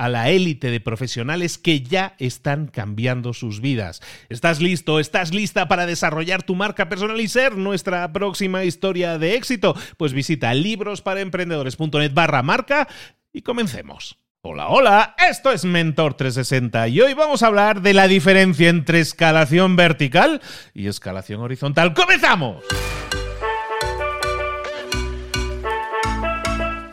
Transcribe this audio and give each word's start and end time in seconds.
a 0.00 0.08
la 0.08 0.30
élite 0.30 0.70
de 0.70 0.80
profesionales 0.80 1.58
que 1.58 1.82
ya 1.82 2.14
están 2.18 2.68
cambiando 2.68 3.34
sus 3.34 3.60
vidas. 3.60 4.00
¿Estás 4.30 4.62
listo? 4.62 4.98
¿Estás 4.98 5.34
lista 5.34 5.68
para 5.68 5.84
desarrollar 5.84 6.42
tu 6.42 6.54
marca 6.54 6.88
personal 6.88 7.20
y 7.20 7.28
ser 7.28 7.58
nuestra 7.58 8.10
próxima 8.10 8.64
historia 8.64 9.18
de 9.18 9.34
éxito? 9.34 9.76
Pues 9.98 10.14
visita 10.14 10.54
librosparaemprendedores.net 10.54 12.14
barra 12.14 12.42
marca 12.42 12.88
y 13.30 13.42
comencemos. 13.42 14.16
Hola, 14.40 14.68
hola, 14.68 15.14
esto 15.28 15.52
es 15.52 15.66
Mentor 15.66 16.14
360 16.14 16.88
y 16.88 17.02
hoy 17.02 17.12
vamos 17.12 17.42
a 17.42 17.48
hablar 17.48 17.82
de 17.82 17.92
la 17.92 18.08
diferencia 18.08 18.70
entre 18.70 19.00
escalación 19.00 19.76
vertical 19.76 20.40
y 20.72 20.86
escalación 20.86 21.42
horizontal. 21.42 21.92
¡Comenzamos! 21.92 22.64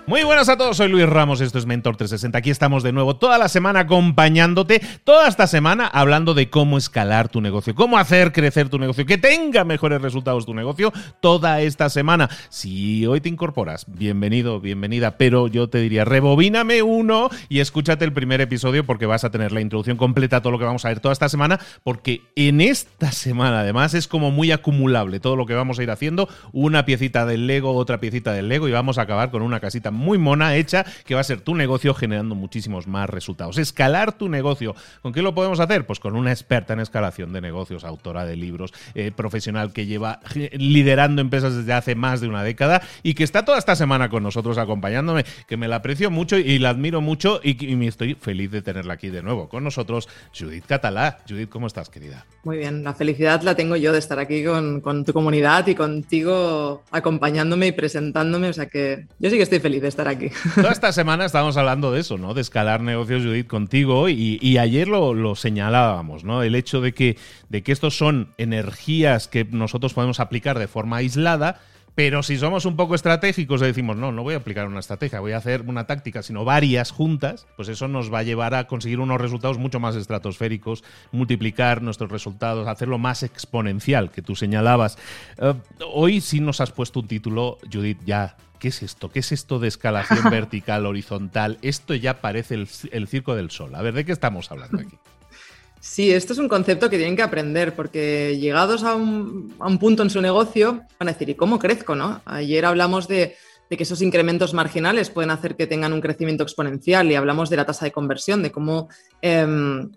Muy 0.07 0.23
buenas 0.23 0.47
a 0.47 0.55
todos, 0.55 0.77
soy 0.77 0.87
Luis 0.87 1.05
Ramos, 1.05 1.41
esto 1.41 1.57
es 1.57 1.65
Mentor 1.65 1.97
360. 1.97 2.37
Aquí 2.37 2.49
estamos 2.49 2.81
de 2.81 2.93
nuevo 2.93 3.17
toda 3.17 3.37
la 3.37 3.49
semana 3.49 3.81
acompañándote, 3.81 4.79
toda 5.03 5.27
esta 5.27 5.47
semana 5.47 5.85
hablando 5.85 6.33
de 6.33 6.49
cómo 6.49 6.77
escalar 6.77 7.27
tu 7.27 7.41
negocio, 7.41 7.75
cómo 7.75 7.97
hacer 7.97 8.31
crecer 8.31 8.69
tu 8.69 8.79
negocio, 8.79 9.05
que 9.05 9.17
tenga 9.17 9.65
mejores 9.65 10.01
resultados 10.01 10.45
tu 10.45 10.53
negocio 10.53 10.93
toda 11.19 11.59
esta 11.59 11.89
semana. 11.89 12.29
Si 12.47 13.05
hoy 13.05 13.19
te 13.19 13.27
incorporas, 13.27 13.83
bienvenido, 13.85 14.61
bienvenida, 14.61 15.17
pero 15.17 15.49
yo 15.49 15.67
te 15.67 15.79
diría, 15.79 16.05
rebobíname 16.05 16.83
uno 16.83 17.29
y 17.49 17.59
escúchate 17.59 18.05
el 18.05 18.13
primer 18.13 18.39
episodio 18.39 18.85
porque 18.85 19.07
vas 19.07 19.25
a 19.25 19.29
tener 19.29 19.51
la 19.51 19.59
introducción 19.59 19.97
completa 19.97 20.37
a 20.37 20.41
todo 20.41 20.51
lo 20.51 20.59
que 20.59 20.63
vamos 20.63 20.85
a 20.85 20.87
ver 20.87 21.01
toda 21.01 21.11
esta 21.11 21.27
semana, 21.27 21.59
porque 21.83 22.21
en 22.37 22.61
esta 22.61 23.11
semana 23.11 23.59
además 23.59 23.93
es 23.93 24.07
como 24.07 24.31
muy 24.31 24.53
acumulable 24.53 25.19
todo 25.19 25.35
lo 25.35 25.45
que 25.45 25.53
vamos 25.53 25.79
a 25.79 25.83
ir 25.83 25.91
haciendo, 25.91 26.29
una 26.53 26.85
piecita 26.85 27.25
del 27.25 27.45
Lego, 27.45 27.75
otra 27.75 27.99
piecita 27.99 28.31
del 28.31 28.47
Lego 28.47 28.69
y 28.69 28.71
vamos 28.71 28.97
a 28.99 29.01
acabar 29.01 29.31
con 29.31 29.41
una 29.41 29.59
casita 29.59 29.91
muy 29.97 30.17
mona 30.17 30.55
hecha 30.55 30.85
que 31.05 31.15
va 31.15 31.21
a 31.21 31.23
ser 31.23 31.41
tu 31.41 31.55
negocio 31.55 31.93
generando 31.93 32.35
muchísimos 32.35 32.87
más 32.87 33.09
resultados. 33.09 33.57
Escalar 33.57 34.17
tu 34.17 34.29
negocio. 34.29 34.75
¿Con 35.01 35.13
qué 35.13 35.21
lo 35.21 35.35
podemos 35.35 35.59
hacer? 35.59 35.85
Pues 35.85 35.99
con 35.99 36.15
una 36.15 36.31
experta 36.31 36.73
en 36.73 36.79
escalación 36.79 37.33
de 37.33 37.41
negocios, 37.41 37.83
autora 37.83 38.25
de 38.25 38.35
libros, 38.35 38.73
eh, 38.95 39.11
profesional 39.11 39.73
que 39.73 39.85
lleva 39.85 40.19
liderando 40.53 41.21
empresas 41.21 41.55
desde 41.55 41.73
hace 41.73 41.95
más 41.95 42.21
de 42.21 42.27
una 42.27 42.43
década 42.43 42.81
y 43.03 43.13
que 43.13 43.23
está 43.23 43.43
toda 43.45 43.57
esta 43.57 43.75
semana 43.75 44.09
con 44.09 44.23
nosotros 44.23 44.57
acompañándome, 44.57 45.25
que 45.47 45.57
me 45.57 45.67
la 45.67 45.77
aprecio 45.77 46.11
mucho 46.11 46.37
y 46.37 46.59
la 46.59 46.69
admiro 46.69 47.01
mucho 47.01 47.41
y, 47.43 47.75
me 47.77 47.87
estoy 47.87 48.15
feliz 48.15 48.51
de 48.51 48.61
tenerla 48.61 48.93
aquí 48.93 49.09
de 49.09 49.21
nuevo 49.21 49.49
con 49.49 49.63
nosotros, 49.63 50.07
Judith 50.37 50.65
Catalá. 50.65 51.19
Judith, 51.27 51.49
¿cómo 51.49 51.67
estás, 51.67 51.89
querida? 51.89 52.25
Muy 52.43 52.57
bien, 52.57 52.83
la 52.83 52.93
felicidad 52.93 53.41
la 53.41 53.55
tengo 53.55 53.75
yo 53.75 53.91
de 53.91 53.99
estar 53.99 54.19
aquí 54.19 54.43
con, 54.43 54.81
con 54.81 55.05
tu 55.05 55.13
comunidad 55.13 55.67
y 55.67 55.75
contigo 55.75 56.83
acompañándome 56.91 57.67
y 57.67 57.71
presentándome, 57.71 58.49
o 58.49 58.53
sea 58.53 58.67
que 58.67 59.07
yo 59.19 59.29
sí 59.29 59.37
que 59.37 59.43
estoy 59.43 59.59
feliz 59.59 59.83
estar 59.87 60.07
aquí. 60.07 60.29
Toda 60.55 60.71
esta 60.71 60.91
semana 60.91 61.25
estábamos 61.25 61.57
hablando 61.57 61.91
de 61.91 62.01
eso, 62.01 62.17
¿no? 62.17 62.33
De 62.33 62.41
escalar 62.41 62.81
negocios, 62.81 63.23
Judith, 63.23 63.47
contigo 63.47 64.09
y, 64.09 64.57
ayer 64.57 64.87
lo, 64.87 65.35
señalábamos, 65.35 66.23
¿no? 66.23 66.43
El 66.43 66.55
hecho 66.55 66.81
de 66.81 66.93
que, 66.93 67.17
de 67.49 67.63
que 67.63 67.71
estos 67.71 67.97
son 67.97 68.33
energías 68.37 69.27
que 69.27 69.45
nosotros 69.45 69.93
podemos 69.93 70.19
aplicar 70.19 70.59
de 70.59 70.67
forma 70.67 70.97
aislada, 70.97 71.59
pero 71.97 72.21
si 72.21 72.37
somos 72.37 72.65
un 72.65 72.75
poco 72.75 72.93
estratégicos 72.93 73.59
y 73.59 73.65
decimos, 73.65 73.97
no, 73.97 74.11
no 74.11 74.21
voy 74.21 74.35
a 74.35 74.37
aplicar 74.37 74.67
una 74.67 74.81
estrategia, 74.81 75.19
voy 75.19 75.31
a 75.31 75.37
hacer 75.37 75.63
una 75.63 75.87
táctica, 75.87 76.21
sino 76.21 76.45
varias 76.45 76.91
juntas, 76.91 77.47
pues 77.55 77.69
eso 77.69 77.87
nos 77.87 78.13
va 78.13 78.19
a 78.19 78.23
llevar 78.23 78.53
a 78.53 78.67
conseguir 78.67 78.99
unos 78.99 79.19
resultados 79.19 79.57
mucho 79.57 79.79
más 79.79 79.95
estratosféricos, 79.95 80.83
multiplicar 81.11 81.81
nuestros 81.81 82.11
resultados, 82.11 82.67
hacerlo 82.67 82.99
más 82.99 83.23
exponencial, 83.23 84.11
que 84.11 84.21
tú 84.21 84.35
señalabas. 84.35 84.99
Eh, 85.39 85.55
hoy 85.91 86.21
sí 86.21 86.39
nos 86.39 86.61
has 86.61 86.71
puesto 86.71 86.99
un 86.99 87.07
título, 87.07 87.57
Judith, 87.73 87.97
ya 88.05 88.37
¿Qué 88.59 88.67
es 88.67 88.83
esto? 88.83 89.09
¿Qué 89.09 89.19
es 89.19 89.31
esto 89.31 89.57
de 89.57 89.67
escalación 89.67 90.21
vertical, 90.29 90.85
horizontal? 90.85 91.57
Esto 91.63 91.95
ya 91.95 92.21
parece 92.21 92.53
el, 92.53 93.07
circo 93.07 93.33
del 93.33 93.49
sol. 93.49 93.73
A 93.73 93.81
ver, 93.81 93.95
¿de 93.95 94.05
qué 94.05 94.11
estamos 94.11 94.51
hablando 94.51 94.79
aquí? 94.79 94.97
Sí, 95.89 96.11
esto 96.11 96.33
es 96.33 96.39
un 96.39 96.49
concepto 96.49 96.89
que 96.89 96.97
tienen 96.97 97.15
que 97.15 97.23
aprender 97.23 97.73
porque 97.73 98.37
llegados 98.37 98.83
a 98.83 98.93
un, 98.93 99.55
punto 99.79 100.03
en 100.03 100.09
su 100.09 100.21
negocio 100.21 100.83
van 100.99 101.07
a 101.07 101.13
decir, 101.13 101.29
¿y 101.29 101.35
cómo 101.35 101.57
crezco? 101.57 101.95
No? 101.95 102.21
Ayer 102.25 102.65
hablamos 102.65 103.07
de, 103.07 103.35
que 103.69 103.83
esos 103.83 104.01
incrementos 104.01 104.53
marginales 104.53 105.09
pueden 105.09 105.31
hacer 105.31 105.55
que 105.55 105.65
tengan 105.65 105.93
un 105.93 106.01
crecimiento 106.01 106.43
exponencial 106.43 107.09
y 107.09 107.15
hablamos 107.15 107.49
de 107.49 107.55
la 107.55 107.65
tasa 107.65 107.85
de 107.85 107.93
conversión, 107.93 108.43
de 108.43 108.51
cómo 108.51 108.89
em, 109.21 109.89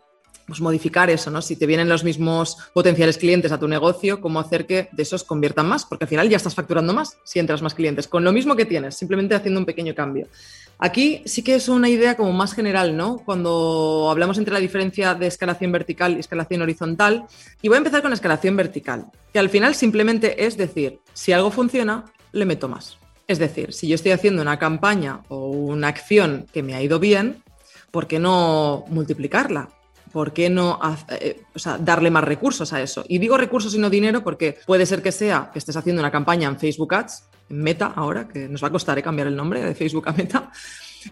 pues 0.50 0.60
modificar 0.60 1.08
eso, 1.10 1.30
¿no? 1.30 1.40
Si 1.40 1.54
te 1.54 1.64
vienen 1.64 1.88
los 1.88 2.02
mismos 2.02 2.56
potenciales 2.74 3.16
clientes 3.16 3.52
a 3.52 3.58
tu 3.60 3.68
negocio, 3.68 4.20
cómo 4.20 4.40
hacer 4.40 4.66
que 4.66 4.88
de 4.90 5.02
esos 5.04 5.22
conviertan 5.22 5.68
más, 5.68 5.86
porque 5.86 6.04
al 6.04 6.08
final 6.08 6.28
ya 6.28 6.36
estás 6.36 6.56
facturando 6.56 6.92
más 6.92 7.16
si 7.24 7.38
entras 7.38 7.62
más 7.62 7.72
clientes, 7.72 8.08
con 8.08 8.24
lo 8.24 8.32
mismo 8.32 8.56
que 8.56 8.64
tienes, 8.64 8.96
simplemente 8.96 9.36
haciendo 9.36 9.60
un 9.60 9.66
pequeño 9.66 9.94
cambio. 9.94 10.26
Aquí 10.80 11.22
sí 11.24 11.44
que 11.44 11.54
es 11.54 11.68
una 11.68 11.88
idea 11.88 12.16
como 12.16 12.32
más 12.32 12.52
general, 12.52 12.96
¿no? 12.96 13.18
Cuando 13.18 14.08
hablamos 14.10 14.38
entre 14.38 14.52
la 14.52 14.60
diferencia 14.60 15.14
de 15.14 15.28
escalación 15.28 15.70
vertical 15.70 16.16
y 16.16 16.20
escalación 16.20 16.62
horizontal, 16.62 17.26
y 17.62 17.68
voy 17.68 17.76
a 17.76 17.78
empezar 17.78 18.02
con 18.02 18.12
escalación 18.12 18.56
vertical, 18.56 19.06
que 19.32 19.38
al 19.38 19.50
final 19.50 19.76
simplemente 19.76 20.44
es 20.44 20.56
decir, 20.56 20.98
si 21.12 21.32
algo 21.32 21.50
funciona, 21.50 22.06
le 22.32 22.44
meto 22.44 22.68
más. 22.68 22.98
Es 23.28 23.38
decir, 23.38 23.72
si 23.72 23.86
yo 23.86 23.94
estoy 23.94 24.10
haciendo 24.10 24.42
una 24.42 24.58
campaña 24.58 25.20
o 25.28 25.50
una 25.50 25.86
acción 25.86 26.46
que 26.52 26.64
me 26.64 26.74
ha 26.74 26.82
ido 26.82 26.98
bien, 26.98 27.44
¿por 27.92 28.08
qué 28.08 28.18
no 28.18 28.84
multiplicarla? 28.88 29.68
¿Por 30.12 30.32
qué 30.32 30.50
no 30.50 30.78
eh, 31.08 31.42
darle 31.80 32.10
más 32.10 32.24
recursos 32.24 32.72
a 32.72 32.82
eso? 32.82 33.04
Y 33.08 33.18
digo 33.18 33.36
recursos 33.36 33.74
y 33.74 33.78
no 33.78 33.90
dinero 33.90 34.22
porque 34.22 34.58
puede 34.66 34.86
ser 34.86 35.02
que 35.02 35.12
sea 35.12 35.50
que 35.52 35.58
estés 35.58 35.76
haciendo 35.76 36.00
una 36.00 36.10
campaña 36.10 36.48
en 36.48 36.58
Facebook 36.58 36.94
Ads, 36.94 37.28
en 37.48 37.62
Meta 37.62 37.92
ahora, 37.94 38.28
que 38.28 38.48
nos 38.48 38.62
va 38.62 38.68
a 38.68 38.72
costar 38.72 38.98
eh, 38.98 39.02
cambiar 39.02 39.28
el 39.28 39.36
nombre 39.36 39.62
de 39.62 39.74
Facebook 39.74 40.08
a 40.08 40.12
Meta. 40.12 40.50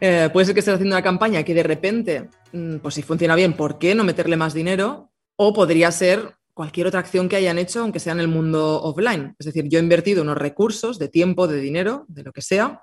Eh, 0.01 0.29
puede 0.33 0.47
ser 0.47 0.55
que 0.55 0.61
estés 0.61 0.75
haciendo 0.75 0.95
una 0.95 1.03
campaña 1.03 1.43
que 1.43 1.55
de 1.55 1.63
repente, 1.63 2.29
mm, 2.53 2.77
pues 2.77 2.95
si 2.95 3.03
funciona 3.03 3.35
bien, 3.35 3.55
¿por 3.55 3.79
qué 3.79 3.95
no 3.95 4.05
meterle 4.05 4.37
más 4.37 4.53
dinero? 4.55 5.11
O 5.37 5.53
podría 5.53 5.91
ser 5.93 6.35
cualquier 6.53 6.89
otra 6.89 7.01
acción 7.01 7.29
que 7.29 7.37
hayan 7.37 7.57
hecho, 7.57 7.81
aunque 7.81 8.01
sea 8.01 8.13
en 8.13 8.21
el 8.21 8.29
mundo 8.29 8.83
offline. 8.83 9.35
Es 9.39 9.47
decir, 9.47 9.69
yo 9.69 9.79
he 9.79 9.83
invertido 9.83 10.23
unos 10.23 10.37
recursos 10.37 10.99
de 10.99 11.09
tiempo, 11.09 11.47
de 11.47 11.61
dinero, 11.61 12.05
de 12.09 12.25
lo 12.25 12.33
que 12.33 12.43
sea, 12.43 12.83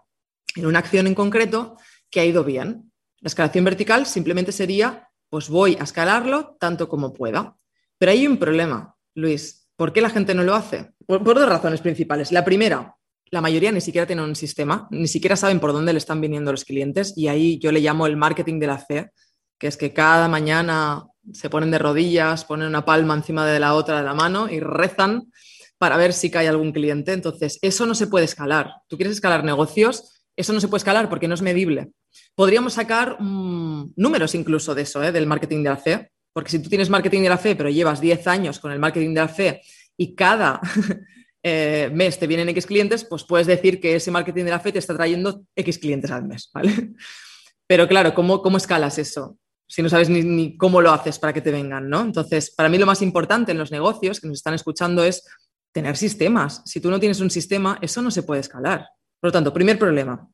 en 0.55 0.65
una 0.65 0.79
acción 0.79 1.07
en 1.07 1.13
concreto 1.13 1.75
que 2.09 2.21
ha 2.21 2.25
ido 2.25 2.43
bien. 2.43 2.91
La 3.19 3.27
escalación 3.27 3.65
vertical 3.65 4.05
simplemente 4.05 4.51
sería 4.51 5.04
pues 5.35 5.49
voy 5.49 5.75
a 5.77 5.83
escalarlo 5.83 6.55
tanto 6.61 6.87
como 6.87 7.11
pueda. 7.11 7.57
Pero 7.97 8.13
hay 8.13 8.25
un 8.25 8.37
problema, 8.37 8.95
Luis. 9.15 9.67
¿Por 9.75 9.91
qué 9.91 9.99
la 9.99 10.09
gente 10.09 10.33
no 10.33 10.43
lo 10.43 10.55
hace? 10.55 10.93
por, 11.05 11.21
dos 11.21 11.49
razones 11.49 11.81
principales. 11.81 12.31
La 12.31 12.45
primera, 12.45 12.95
la 13.31 13.41
mayoría 13.41 13.69
ni 13.73 13.81
siquiera 13.81 14.07
tienen 14.07 14.23
un 14.23 14.37
sistema, 14.37 14.87
ni 14.91 15.09
siquiera 15.09 15.35
saben 15.35 15.59
por 15.59 15.73
dónde 15.73 15.91
le 15.91 15.97
están 15.97 16.21
viniendo 16.21 16.53
los 16.53 16.63
clientes 16.63 17.11
y 17.17 17.27
ahí 17.27 17.59
yo 17.59 17.73
le 17.73 17.81
llamo 17.81 18.07
el 18.07 18.15
marketing 18.15 18.59
de 18.59 18.67
la 18.67 18.77
fe, 18.77 19.11
que 19.59 19.67
es 19.67 19.75
que 19.75 19.91
cada 19.91 20.29
mañana 20.29 21.05
se 21.33 21.49
ponen 21.49 21.69
de 21.69 21.79
rodillas, 21.79 22.45
ponen 22.45 22.69
una 22.69 22.85
palma 22.85 23.13
encima 23.13 23.45
de 23.45 23.59
la 23.59 23.73
otra 23.73 23.97
de 23.97 24.05
la 24.05 24.13
mano 24.13 24.47
y 24.49 24.61
rezan 24.61 25.33
para 25.77 25.97
ver 25.97 26.13
si 26.13 26.31
cae 26.31 26.47
algún 26.47 26.71
cliente. 26.71 27.11
Entonces, 27.11 27.59
eso 27.61 27.85
no 27.85 27.93
se 27.93 28.07
puede 28.07 28.23
escalar. 28.23 28.71
Tú 28.87 28.95
quieres 28.95 29.15
escalar 29.15 29.43
negocios, 29.43 30.14
eso 30.35 30.53
no 30.53 30.59
se 30.59 30.67
puede 30.67 30.79
escalar 30.79 31.09
porque 31.09 31.27
no 31.27 31.35
es 31.35 31.41
medible. 31.41 31.91
Podríamos 32.35 32.73
sacar 32.73 33.17
mm, 33.19 33.93
números 33.95 34.35
incluso 34.35 34.75
de 34.75 34.83
eso, 34.83 35.03
¿eh? 35.03 35.11
del 35.11 35.27
marketing 35.27 35.63
de 35.63 35.69
la 35.69 35.77
fe, 35.77 36.11
porque 36.33 36.51
si 36.51 36.59
tú 36.59 36.69
tienes 36.69 36.89
marketing 36.89 37.21
de 37.21 37.29
la 37.29 37.37
fe, 37.37 37.55
pero 37.55 37.69
llevas 37.69 38.01
10 38.01 38.27
años 38.27 38.59
con 38.59 38.71
el 38.71 38.79
marketing 38.79 39.13
de 39.13 39.21
la 39.21 39.27
fe 39.27 39.61
y 39.97 40.13
cada 40.15 40.59
eh, 41.43 41.89
mes 41.93 42.19
te 42.19 42.27
vienen 42.27 42.49
X 42.49 42.65
clientes, 42.65 43.05
pues 43.05 43.23
puedes 43.23 43.47
decir 43.47 43.79
que 43.79 43.95
ese 43.95 44.11
marketing 44.11 44.43
de 44.45 44.51
la 44.51 44.59
fe 44.59 44.71
te 44.71 44.79
está 44.79 44.93
trayendo 44.93 45.43
X 45.55 45.79
clientes 45.79 46.11
al 46.11 46.25
mes, 46.25 46.49
¿vale? 46.53 46.91
Pero 47.67 47.87
claro, 47.87 48.13
¿cómo, 48.13 48.41
cómo 48.41 48.57
escalas 48.57 48.97
eso? 48.99 49.37
Si 49.67 49.81
no 49.81 49.89
sabes 49.89 50.09
ni, 50.09 50.57
cómo 50.57 50.81
lo 50.81 50.91
haces 50.91 51.17
para 51.17 51.33
que 51.33 51.41
te 51.41 51.51
vengan, 51.51 51.89
¿no? 51.89 52.01
Entonces, 52.01 52.51
para 52.51 52.69
mí 52.69 52.77
lo 52.77 52.85
más 52.85 53.01
importante 53.01 53.51
en 53.51 53.57
los 53.57 53.71
negocios 53.71 54.19
que 54.19 54.27
nos 54.27 54.37
están 54.37 54.53
escuchando 54.53 55.03
es 55.03 55.25
tener 55.71 55.97
sistemas. 55.97 56.61
Si 56.65 56.79
tú 56.79 56.91
no 56.91 56.99
tienes 56.99 57.19
un 57.21 57.31
sistema, 57.31 57.79
eso 57.81 58.01
no 58.01 58.11
se 58.11 58.21
puede 58.21 58.41
escalar. 58.41 58.87
Por 59.19 59.29
lo 59.29 59.31
tanto, 59.31 59.53
primer 59.53 59.79
problema. 59.79 60.27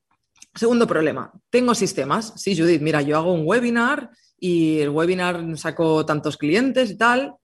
Segundo 0.54 0.86
problema, 0.86 1.32
tengo 1.50 1.74
sistemas. 1.74 2.34
Sí, 2.36 2.56
Judith, 2.56 2.82
mira, 2.82 3.00
yo 3.00 3.16
hago 3.16 3.32
un 3.32 3.46
webinar 3.46 4.10
y 4.38 4.80
el 4.80 4.90
webinar 4.90 5.56
saco 5.56 6.04
tantos 6.04 6.36
clientes 6.36 6.90
y 6.90 6.96
tal. 6.96 7.34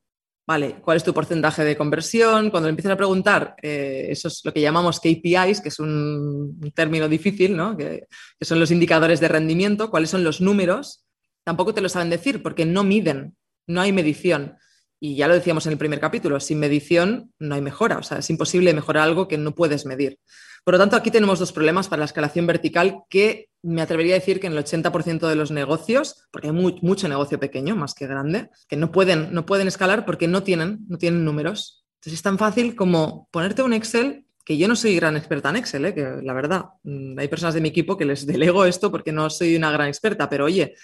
Vale, 0.48 0.80
¿cuál 0.80 0.96
es 0.96 1.04
tu 1.04 1.12
porcentaje 1.12 1.62
de 1.62 1.76
conversión? 1.76 2.50
Cuando 2.50 2.68
le 2.68 2.70
empiezan 2.70 2.92
a 2.92 2.96
preguntar, 2.96 3.54
eh, 3.62 4.06
eso 4.08 4.28
es 4.28 4.40
lo 4.44 4.52
que 4.52 4.62
llamamos 4.62 4.98
KPIs, 4.98 5.60
que 5.60 5.68
es 5.68 5.78
un, 5.78 6.58
término 6.74 7.06
difícil, 7.06 7.54
¿no? 7.54 7.76
que, 7.76 8.06
son 8.40 8.58
los 8.58 8.70
indicadores 8.70 9.20
de 9.20 9.28
rendimiento, 9.28 9.90
cuáles 9.90 10.08
son 10.08 10.24
los 10.24 10.40
números, 10.40 11.04
tampoco 11.44 11.74
te 11.74 11.82
lo 11.82 11.90
saben 11.90 12.08
decir 12.08 12.42
porque 12.42 12.64
no 12.64 12.82
miden, 12.82 13.36
no 13.66 13.82
hay 13.82 13.92
medición. 13.92 14.56
Y 14.98 15.16
ya 15.16 15.28
lo 15.28 15.34
decíamos 15.34 15.66
en 15.66 15.72
el 15.72 15.78
primer 15.78 16.00
capítulo, 16.00 16.40
sin 16.40 16.58
medición 16.58 17.30
no 17.38 17.54
hay 17.54 17.60
mejora, 17.60 17.98
o 17.98 18.02
sea, 18.02 18.18
es 18.18 18.30
imposible 18.30 18.72
mejorar 18.72 19.04
algo 19.04 19.28
que 19.28 19.36
no 19.36 19.54
puedes 19.54 19.84
medir. 19.84 20.18
Por 20.68 20.74
lo 20.74 20.80
tanto, 20.80 20.96
aquí 20.96 21.10
tenemos 21.10 21.38
dos 21.38 21.50
problemas 21.50 21.88
para 21.88 22.00
la 22.00 22.04
escalación 22.04 22.46
vertical 22.46 23.04
que 23.08 23.48
me 23.62 23.80
atrevería 23.80 24.16
a 24.16 24.18
decir 24.18 24.38
que 24.38 24.48
en 24.48 24.52
el 24.52 24.62
80% 24.62 25.26
de 25.26 25.34
los 25.34 25.50
negocios, 25.50 26.26
porque 26.30 26.48
hay 26.48 26.52
mucho 26.52 27.08
negocio 27.08 27.40
pequeño 27.40 27.74
más 27.74 27.94
que 27.94 28.06
grande, 28.06 28.50
que 28.68 28.76
no 28.76 28.92
pueden, 28.92 29.32
no 29.32 29.46
pueden 29.46 29.66
escalar 29.66 30.04
porque 30.04 30.28
no 30.28 30.42
tienen, 30.42 30.80
no 30.86 30.98
tienen 30.98 31.24
números. 31.24 31.86
Entonces 31.94 32.18
es 32.18 32.22
tan 32.22 32.36
fácil 32.36 32.76
como 32.76 33.30
ponerte 33.30 33.62
un 33.62 33.72
Excel, 33.72 34.26
que 34.44 34.58
yo 34.58 34.68
no 34.68 34.76
soy 34.76 34.94
gran 34.94 35.16
experta 35.16 35.48
en 35.48 35.56
Excel, 35.56 35.86
¿eh? 35.86 35.94
que 35.94 36.20
la 36.22 36.34
verdad, 36.34 36.66
mm, 36.82 37.18
hay 37.18 37.28
personas 37.28 37.54
de 37.54 37.62
mi 37.62 37.70
equipo 37.70 37.96
que 37.96 38.04
les 38.04 38.26
delego 38.26 38.66
esto 38.66 38.90
porque 38.90 39.10
no 39.10 39.30
soy 39.30 39.56
una 39.56 39.70
gran 39.70 39.88
experta, 39.88 40.28
pero 40.28 40.44
oye, 40.44 40.74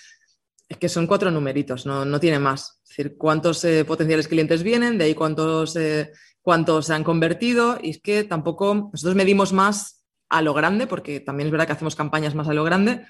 es 0.67 0.79
que 0.79 0.89
son 0.89 1.07
cuatro 1.07 1.31
numeritos, 1.31 1.85
no, 1.85 2.07
no 2.07 2.19
tiene 2.19 2.39
más. 2.39 2.81
Es 2.85 2.89
decir, 2.89 3.17
cuántos 3.19 3.63
eh, 3.67 3.85
potenciales 3.85 4.29
clientes 4.29 4.63
vienen, 4.63 4.97
de 4.97 5.05
ahí 5.05 5.15
cuántos 5.15 5.77
eh, 5.77 6.11
cuántos 6.45 6.87
se 6.87 6.95
han 6.95 7.05
convertido 7.05 7.79
y 7.83 7.91
es 7.91 8.01
que 8.01 8.23
tampoco 8.23 8.91
nosotros 8.93 9.17
medimos 9.17 9.53
más 9.53 10.05
a 10.29 10.43
lo 10.43 10.53
grande, 10.53 10.87
porque 10.87 11.19
también 11.21 11.47
es 11.47 11.53
verdad 11.53 11.67
que 11.67 11.73
hacemos 11.73 11.97
campañas 11.97 12.35
más 12.35 12.49
a 12.49 12.55
lo 12.55 12.65
grande, 12.65 13.07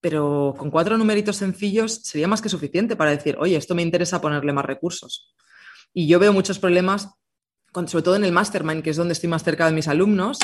pero 0.00 0.54
con 0.56 0.70
cuatro 0.70 0.96
numeritos 0.96 1.36
sencillos 1.36 2.00
sería 2.02 2.28
más 2.28 2.40
que 2.40 2.48
suficiente 2.48 2.96
para 2.96 3.10
decir, 3.10 3.36
oye, 3.38 3.56
esto 3.56 3.74
me 3.74 3.82
interesa 3.82 4.22
ponerle 4.22 4.54
más 4.54 4.64
recursos. 4.64 5.34
Y 5.92 6.08
yo 6.08 6.18
veo 6.18 6.32
muchos 6.32 6.58
problemas, 6.58 7.10
sobre 7.74 8.02
todo 8.02 8.16
en 8.16 8.24
el 8.24 8.32
mastermind, 8.32 8.82
que 8.82 8.90
es 8.90 8.96
donde 8.96 9.12
estoy 9.12 9.28
más 9.28 9.44
cerca 9.44 9.66
de 9.66 9.72
mis 9.72 9.86
alumnos, 9.86 10.38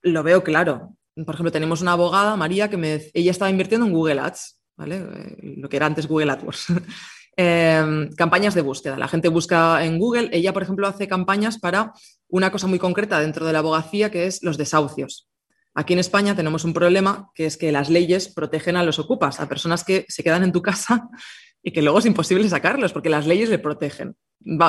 lo 0.00 0.22
veo 0.22 0.44
claro. 0.44 0.94
Por 1.16 1.34
ejemplo, 1.34 1.50
tenemos 1.50 1.82
una 1.82 1.92
abogada, 1.92 2.36
María, 2.36 2.70
que 2.70 2.76
me, 2.76 3.10
ella 3.12 3.32
estaba 3.32 3.50
invirtiendo 3.50 3.86
en 3.86 3.92
Google 3.92 4.20
Ads, 4.20 4.60
¿vale? 4.76 4.98
Eh, 4.98 5.54
lo 5.56 5.68
que 5.68 5.76
era 5.76 5.86
antes 5.86 6.06
Google 6.06 6.30
AdWords. 6.30 6.66
Em, 7.40 8.10
campañas 8.16 8.56
de 8.56 8.62
búsqueda. 8.62 8.98
La 8.98 9.06
gente 9.06 9.28
busca 9.28 9.84
en 9.84 10.00
Google. 10.00 10.28
Ella, 10.32 10.52
por 10.52 10.64
ejemplo, 10.64 10.88
hace 10.88 11.06
campañas 11.06 11.56
para 11.56 11.92
una 12.28 12.50
cosa 12.50 12.66
muy 12.66 12.80
concreta 12.80 13.20
dentro 13.20 13.46
de 13.46 13.52
la 13.52 13.60
abogacía, 13.60 14.10
que 14.10 14.26
es 14.26 14.42
los 14.42 14.58
desahucios. 14.58 15.28
Aquí 15.72 15.92
en 15.92 16.00
España 16.00 16.34
tenemos 16.34 16.64
un 16.64 16.74
problema, 16.74 17.30
que 17.36 17.46
es 17.46 17.56
que 17.56 17.70
las 17.70 17.90
leyes 17.90 18.26
protegen 18.26 18.74
a 18.74 18.82
los 18.82 18.98
ocupas, 18.98 19.38
a 19.38 19.48
personas 19.48 19.84
que 19.84 20.04
se 20.08 20.24
quedan 20.24 20.42
en 20.42 20.50
tu 20.50 20.62
casa 20.62 21.08
y 21.62 21.70
que 21.70 21.80
luego 21.80 22.00
es 22.00 22.06
imposible 22.06 22.48
sacarlos 22.48 22.92
porque 22.92 23.08
las 23.08 23.24
leyes 23.24 23.48
le 23.50 23.60
protegen. 23.60 24.16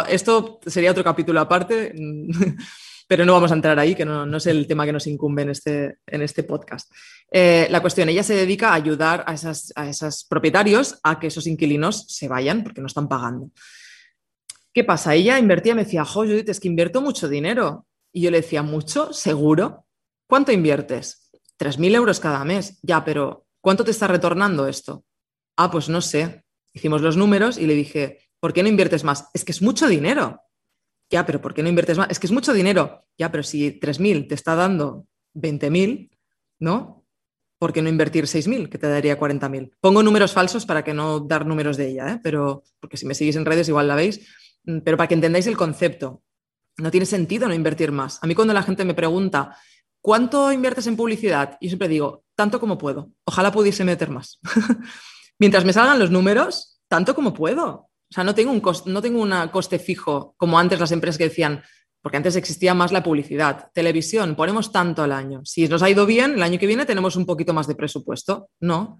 esto 0.07 0.59
sería 0.67 0.91
otro 0.91 1.03
capítulo 1.03 1.39
aparte. 1.39 1.95
pero 3.09 3.25
no 3.25 3.33
vamos 3.33 3.49
a 3.51 3.55
entrar 3.55 3.79
ahí, 3.79 3.95
que 3.95 4.05
no, 4.05 4.37
es 4.37 4.45
el 4.45 4.67
tema 4.67 4.85
que 4.85 4.93
nos 4.93 5.07
incumbe 5.07 5.41
en 5.41 5.49
este, 5.49 5.97
en 6.05 6.21
este 6.21 6.43
podcast. 6.43 6.93
Eh, 7.31 7.67
la 7.69 7.81
cuestión, 7.81 8.09
ella 8.09 8.23
se 8.23 8.35
dedica 8.35 8.69
a 8.69 8.75
ayudar 8.75 9.23
a, 9.27 9.33
esos 9.33 10.25
propietarios 10.27 10.99
a 11.03 11.19
que 11.19 11.27
esos 11.27 11.45
inquilinos 11.45 12.05
se 12.07 12.27
vayan 12.27 12.63
porque 12.63 12.81
no 12.81 12.87
están 12.87 13.07
pagando. 13.07 13.51
¿Qué 14.73 14.83
pasa? 14.83 15.13
Ella 15.13 15.37
invertía, 15.37 15.75
me 15.75 15.83
decía, 15.83 16.05
jo, 16.05 16.21
Judith, 16.21 16.49
es 16.49 16.59
que 16.59 16.67
invierto 16.67 17.01
mucho 17.01 17.27
dinero. 17.27 17.85
Y 18.11 18.21
yo 18.21 18.31
le 18.31 18.41
decía, 18.41 18.63
¿mucho? 18.63 19.13
¿Seguro? 19.13 19.85
¿Cuánto 20.27 20.51
inviertes? 20.51 21.29
3.000 21.59 21.95
euros 21.95 22.19
cada 22.19 22.43
mes. 22.45 22.79
Ya, 22.81 23.03
pero 23.03 23.47
¿cuánto 23.61 23.83
te 23.83 23.91
está 23.91 24.07
retornando 24.07 24.67
esto? 24.67 25.03
Ah, 25.57 25.69
pues 25.69 25.89
no 25.89 26.01
sé. 26.01 26.43
Hicimos 26.73 27.01
los 27.01 27.17
números 27.17 27.57
y 27.57 27.65
le 27.67 27.73
dije, 27.73 28.19
¿por 28.39 28.53
qué 28.53 28.63
no 28.63 28.69
inviertes 28.69 29.03
más? 29.03 29.29
Es 29.33 29.43
que 29.43 29.51
es 29.51 29.61
mucho 29.61 29.87
dinero. 29.87 30.41
Ya, 31.11 31.25
pero 31.25 31.41
¿por 31.41 31.53
qué 31.53 31.63
no 31.63 31.69
inviertes 31.69 31.97
más? 31.97 32.09
Es 32.09 32.19
que 32.19 32.27
es 32.27 32.31
mucho 32.31 32.53
dinero. 32.53 33.05
Ya, 33.17 33.31
pero 33.31 33.43
si 33.43 33.79
3.000 33.79 34.27
te 34.27 34.35
está 34.35 34.55
dando 34.55 35.07
20.000, 35.33 36.11
¿no? 36.59 36.98
¿Por 37.59 37.73
qué 37.73 37.81
no 37.81 37.89
invertir 37.89 38.23
6.000, 38.23 38.69
que 38.69 38.77
te 38.77 38.87
daría 38.87 39.19
40.000? 39.19 39.73
Pongo 39.81 40.01
números 40.01 40.31
falsos 40.31 40.65
para 40.65 40.83
que 40.83 40.93
no 40.93 41.19
dar 41.19 41.45
números 41.45 41.75
de 41.75 41.89
ella, 41.89 42.13
¿eh? 42.13 42.19
pero 42.23 42.63
porque 42.79 42.95
si 42.95 43.05
me 43.05 43.13
seguís 43.13 43.35
en 43.35 43.45
redes 43.45 43.67
igual 43.67 43.89
la 43.89 43.95
veis, 43.95 44.21
mm, 44.63 44.79
pero 44.79 44.95
para 44.95 45.09
que 45.09 45.15
entendáis 45.15 45.45
el 45.45 45.57
concepto. 45.57 46.23
No 46.77 46.89
tiene 46.89 47.05
sentido 47.05 47.49
no 47.49 47.53
invertir 47.53 47.91
más. 47.91 48.19
A 48.23 48.27
mí 48.27 48.33
cuando 48.33 48.53
la 48.53 48.63
gente 48.63 48.85
me 48.85 48.93
pregunta, 48.93 49.57
¿cuánto 50.01 50.53
inviertes 50.53 50.87
en 50.87 50.95
publicidad? 50.95 51.57
Yo 51.59 51.67
siempre 51.67 51.89
digo, 51.89 52.23
tanto 52.33 52.61
como 52.61 52.77
puedo. 52.77 53.11
Ojalá 53.25 53.51
pudiese 53.51 53.83
meter 53.83 54.09
más. 54.09 54.39
Mientras 55.39 55.65
me 55.65 55.73
salgan 55.73 55.99
los 55.99 56.11
números, 56.11 56.79
tanto 56.87 57.13
como 57.13 57.33
puedo. 57.33 57.89
O 58.09 58.13
sea, 58.13 58.23
no 58.23 58.33
tengo 58.33 58.51
un 58.51 58.61
coste, 58.61 58.89
no 58.89 59.01
tengo 59.01 59.21
una 59.21 59.51
coste 59.51 59.77
fijo 59.77 60.33
como 60.37 60.57
antes 60.57 60.79
las 60.79 60.93
empresas 60.93 61.17
que 61.17 61.25
decían, 61.25 61.61
porque 62.01 62.17
antes 62.17 62.35
existía 62.35 62.73
más 62.73 62.91
la 62.91 63.03
publicidad. 63.03 63.69
Televisión, 63.73 64.35
ponemos 64.35 64.71
tanto 64.71 65.03
al 65.03 65.11
año. 65.11 65.41
Si 65.43 65.67
nos 65.67 65.83
ha 65.83 65.89
ido 65.89 66.05
bien, 66.05 66.33
el 66.33 66.43
año 66.43 66.59
que 66.59 66.67
viene 66.67 66.85
tenemos 66.85 67.15
un 67.15 67.25
poquito 67.25 67.53
más 67.53 67.67
de 67.67 67.75
presupuesto. 67.75 68.49
No. 68.59 68.99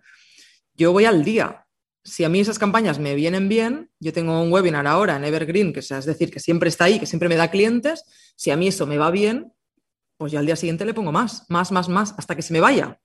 Yo 0.73 0.91
voy 0.91 1.05
al 1.05 1.23
día. 1.23 1.65
Si 2.03 2.23
a 2.23 2.29
mí 2.29 2.39
esas 2.39 2.59
campañas 2.59 2.99
me 2.99 3.15
vienen 3.15 3.49
bien, 3.49 3.89
yo 3.99 4.11
tengo 4.13 4.41
un 4.41 4.51
webinar 4.51 4.87
ahora 4.87 5.15
en 5.15 5.23
Evergreen, 5.23 5.73
que 5.73 5.79
es 5.79 6.05
decir, 6.05 6.31
que 6.31 6.39
siempre 6.39 6.69
está 6.69 6.85
ahí, 6.85 6.99
que 6.99 7.05
siempre 7.05 7.29
me 7.29 7.35
da 7.35 7.51
clientes. 7.51 8.03
Si 8.35 8.51
a 8.51 8.57
mí 8.57 8.67
eso 8.67 8.85
me 8.85 8.97
va 8.97 9.11
bien, 9.11 9.53
pues 10.17 10.31
yo 10.31 10.39
al 10.39 10.45
día 10.45 10.55
siguiente 10.55 10.85
le 10.85 10.93
pongo 10.93 11.11
más, 11.11 11.45
más, 11.49 11.71
más, 11.71 11.87
más, 11.87 12.15
hasta 12.17 12.35
que 12.35 12.41
se 12.41 12.53
me 12.53 12.59
vaya 12.59 12.99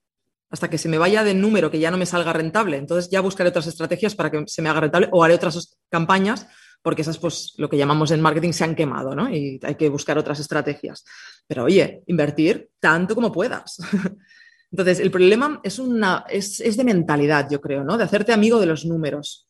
hasta 0.51 0.71
que 0.71 0.79
se 0.79 0.89
me 0.89 0.99
vaya 0.99 1.25
de 1.25 1.35
número 1.35 1.69
que 1.69 1.81
ya 1.81 1.91
no 1.91 1.97
me 1.97 2.07
salga 2.07 2.33
rentable. 2.33 2.77
Entonces 2.77 3.11
ya 3.11 3.21
buscaré 3.21 3.49
otras 3.49 3.67
estrategias 3.67 4.15
para 4.15 4.31
que 4.31 4.45
se 4.47 4.63
me 4.63 4.69
haga 4.69 4.83
rentable 4.83 5.09
o 5.11 5.25
haré 5.25 5.35
otras 5.35 5.77
campañas 5.91 6.47
porque 6.85 7.01
esas, 7.01 7.17
pues, 7.17 7.55
lo 7.57 7.71
que 7.71 7.79
llamamos 7.79 8.11
en 8.11 8.21
marketing 8.21 8.53
se 8.53 8.63
han 8.63 8.75
quemado, 8.75 9.15
¿no? 9.15 9.35
Y 9.35 9.59
hay 9.63 9.75
que 9.75 9.89
buscar 9.89 10.19
otras 10.19 10.39
estrategias. 10.39 11.03
Pero 11.47 11.65
oye, 11.65 12.03
invertir 12.09 12.69
tanto 12.79 13.15
como 13.15 13.33
puedas. 13.33 13.79
Entonces, 14.71 15.01
el 15.01 15.11
problema 15.11 15.63
es, 15.65 15.79
una, 15.79 16.27
es, 16.29 16.61
es 16.61 16.77
de 16.77 16.85
mentalidad, 16.85 17.49
yo 17.51 17.59
creo, 17.63 17.85
¿no? 17.85 17.97
De 17.97 18.05
hacerte 18.05 18.35
amigo 18.35 18.61
de 18.61 18.67
los 18.67 18.85
números, 18.85 19.49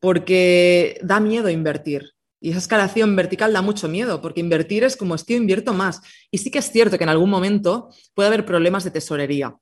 porque 0.00 1.00
da 1.02 1.18
miedo 1.18 1.48
invertir. 1.48 2.12
Y 2.42 2.50
esa 2.50 2.58
escalación 2.58 3.16
vertical 3.16 3.54
da 3.54 3.62
mucho 3.62 3.88
miedo, 3.88 4.20
porque 4.20 4.40
invertir 4.40 4.84
es 4.84 4.98
como, 4.98 5.16
tío, 5.16 5.38
invierto 5.38 5.72
más. 5.72 6.02
Y 6.30 6.36
sí 6.36 6.50
que 6.50 6.58
es 6.58 6.70
cierto 6.70 6.98
que 6.98 7.04
en 7.04 7.10
algún 7.10 7.30
momento 7.30 7.88
puede 8.12 8.26
haber 8.26 8.44
problemas 8.44 8.84
de 8.84 8.90
tesorería. 8.90 9.56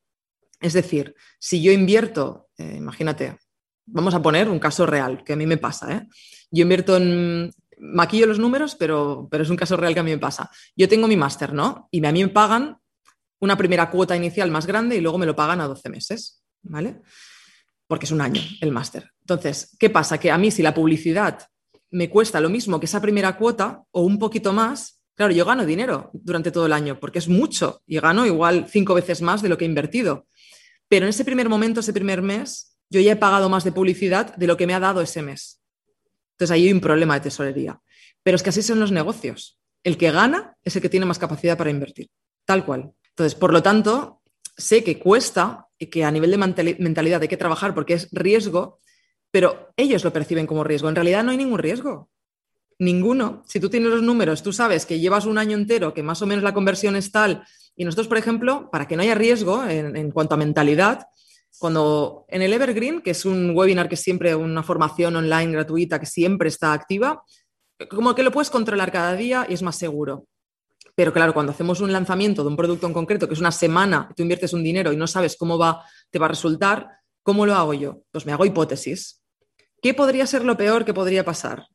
Es 0.61 0.73
decir, 0.73 1.14
si 1.38 1.62
yo 1.62 1.71
invierto, 1.71 2.49
eh, 2.59 2.75
imagínate, 2.76 3.38
vamos 3.86 4.14
a 4.14 4.22
poner 4.22 4.48
un 4.48 4.58
caso 4.58 4.86
real 4.86 5.24
que 5.24 5.32
a 5.32 5.36
mí 5.36 5.46
me 5.46 5.56
pasa. 5.56 5.92
¿eh? 5.92 6.08
Yo 6.50 6.62
invierto 6.62 6.96
en, 6.96 7.50
maquillo 7.78 8.26
los 8.26 8.38
números, 8.38 8.74
pero, 8.74 9.28
pero 9.30 9.42
es 9.42 9.50
un 9.50 9.56
caso 9.56 9.76
real 9.76 9.94
que 9.94 10.00
a 10.00 10.04
mí 10.04 10.10
me 10.10 10.18
pasa. 10.18 10.50
Yo 10.76 10.88
tengo 10.88 11.08
mi 11.08 11.16
máster, 11.16 11.52
¿no? 11.52 11.88
Y 11.90 12.04
a 12.04 12.12
mí 12.12 12.22
me 12.22 12.28
pagan 12.28 12.78
una 13.40 13.56
primera 13.56 13.90
cuota 13.90 14.16
inicial 14.16 14.50
más 14.50 14.66
grande 14.66 14.96
y 14.96 15.00
luego 15.00 15.18
me 15.18 15.26
lo 15.26 15.36
pagan 15.36 15.60
a 15.60 15.66
12 15.66 15.88
meses, 15.90 16.42
¿vale? 16.62 17.00
Porque 17.86 18.06
es 18.06 18.12
un 18.12 18.20
año 18.20 18.40
el 18.60 18.72
máster. 18.72 19.10
Entonces, 19.20 19.76
¿qué 19.78 19.90
pasa? 19.90 20.18
Que 20.18 20.30
a 20.30 20.38
mí 20.38 20.50
si 20.50 20.62
la 20.62 20.74
publicidad 20.74 21.46
me 21.90 22.08
cuesta 22.08 22.40
lo 22.40 22.48
mismo 22.48 22.80
que 22.80 22.86
esa 22.86 23.00
primera 23.00 23.36
cuota 23.36 23.82
o 23.90 24.02
un 24.02 24.18
poquito 24.18 24.52
más, 24.52 25.00
claro, 25.14 25.32
yo 25.32 25.44
gano 25.44 25.66
dinero 25.66 26.10
durante 26.12 26.50
todo 26.50 26.66
el 26.66 26.72
año 26.72 26.98
porque 26.98 27.18
es 27.18 27.28
mucho 27.28 27.82
y 27.86 28.00
gano 28.00 28.26
igual 28.26 28.66
cinco 28.68 28.94
veces 28.94 29.22
más 29.22 29.42
de 29.42 29.48
lo 29.48 29.58
que 29.58 29.64
he 29.64 29.68
invertido. 29.68 30.26
Pero 30.88 31.06
en 31.06 31.10
ese 31.10 31.24
primer 31.24 31.48
momento, 31.48 31.80
ese 31.80 31.92
primer 31.92 32.22
mes, 32.22 32.74
yo 32.94 33.00
ya 33.00 33.12
he 33.12 33.16
pagado 33.16 33.48
más 33.48 33.64
de 33.64 33.72
publicidad 33.72 34.34
de 34.36 34.46
lo 34.46 34.56
que 34.56 34.66
me 34.66 34.74
ha 34.74 34.80
dado 34.80 35.00
ese 35.00 35.20
mes. 35.22 35.60
Entonces 36.32 36.50
ahí 36.52 36.66
hay 36.66 36.72
un 36.72 36.80
problema 36.80 37.14
de 37.14 37.20
tesorería. 37.20 37.80
Pero 38.22 38.36
es 38.36 38.42
que 38.42 38.50
así 38.50 38.62
son 38.62 38.80
los 38.80 38.92
negocios. 38.92 39.58
el 39.82 39.98
que 39.98 40.10
gana 40.10 40.56
es 40.62 40.74
el 40.76 40.80
que 40.80 40.88
tiene 40.88 41.04
más 41.04 41.18
capacidad 41.18 41.58
para 41.58 41.68
invertir, 41.68 42.08
tal 42.46 42.64
cual. 42.64 42.94
Entonces, 43.10 43.34
por 43.34 43.52
lo 43.52 43.62
tanto, 43.62 44.22
sé 44.56 44.82
que 44.82 44.98
cuesta 44.98 45.68
y 45.78 45.86
que 45.86 46.04
a 46.04 46.10
nivel 46.10 46.30
de 46.30 46.38
mentalidad 46.78 47.20
hay 47.20 47.28
que 47.28 47.36
trabajar 47.36 47.74
porque 47.74 47.92
es 47.92 48.08
riesgo, 48.10 48.80
pero 49.30 49.74
ellos 49.76 50.04
lo 50.04 50.12
perciben 50.12 50.46
como 50.46 50.64
riesgo. 50.64 50.88
En 50.88 50.94
realidad 50.94 51.22
no 51.22 51.32
hay 51.32 51.36
ningún 51.36 51.58
riesgo. 51.58 52.08
Ninguno. 52.78 53.42
Si 53.46 53.60
tú 53.60 53.68
tienes 53.68 53.90
los 53.90 54.02
números, 54.02 54.42
tú 54.42 54.52
sabes 54.52 54.86
que 54.86 55.00
llevas 55.00 55.26
un 55.26 55.36
año 55.36 55.56
entero, 55.56 55.92
que 55.92 56.02
más 56.02 56.22
o 56.22 56.26
menos 56.26 56.42
la 56.42 56.54
conversión 56.54 56.96
es 56.96 57.12
tal, 57.12 57.44
y 57.76 57.84
nosotros, 57.84 58.08
por 58.08 58.18
ejemplo, 58.18 58.70
para 58.70 58.86
que 58.86 58.96
no 58.96 59.02
haya 59.02 59.14
riesgo 59.14 59.64
en, 59.66 60.10
cuanto 60.12 60.34
a 60.34 60.38
mentalidad, 60.38 61.08
cuando 61.64 62.26
en 62.28 62.42
el 62.42 62.52
Evergreen, 62.52 63.00
que 63.00 63.12
es 63.12 63.25
un 63.25 63.56
webinar 63.56 63.88
que 63.88 63.97
siempre 63.97 64.35
una 64.35 64.62
formación 64.62 65.16
online 65.16 65.50
gratuita 65.50 65.99
que 65.99 66.04
siempre 66.04 66.50
está 66.50 66.75
activa, 66.75 67.25
como 67.88 68.14
que 68.14 68.23
lo 68.23 68.30
puedes 68.30 68.50
controlar 68.50 68.92
cada 68.92 69.16
día 69.16 69.47
y 69.49 69.54
es 69.54 69.62
más 69.62 69.76
seguro. 69.76 70.26
Pero 70.94 71.14
claro, 71.14 71.33
cuando 71.33 71.52
hacemos 71.52 71.80
un 71.80 71.90
lanzamiento 71.90 72.42
de 72.42 72.49
un 72.49 72.56
producto 72.59 72.87
en 72.87 72.92
concreto, 72.92 73.26
que 73.26 73.33
es 73.33 73.40
una 73.40 73.50
semana, 73.50 74.12
tú 74.14 74.21
inviertes 74.21 74.52
un 74.52 74.62
dinero 74.62 74.92
y 74.92 74.99
no 74.99 75.06
sabes 75.06 75.38
cómo 75.38 75.56
va, 75.56 75.83
te 76.11 76.18
va 76.18 76.26
a 76.26 76.28
resultar, 76.28 76.87
¿cómo 77.23 77.47
lo 77.47 77.54
hago 77.54 77.73
yo? 77.73 78.02
Pues 78.11 78.26
me 78.26 78.33
hago 78.33 78.44
hipótesis. 78.44 79.23
¿Qué 79.80 79.94
podría 79.94 80.26
ser 80.26 80.44
lo 80.44 80.59
peor 80.59 80.85
que 80.85 80.92
podría 80.92 81.25
pasar? 81.25 81.68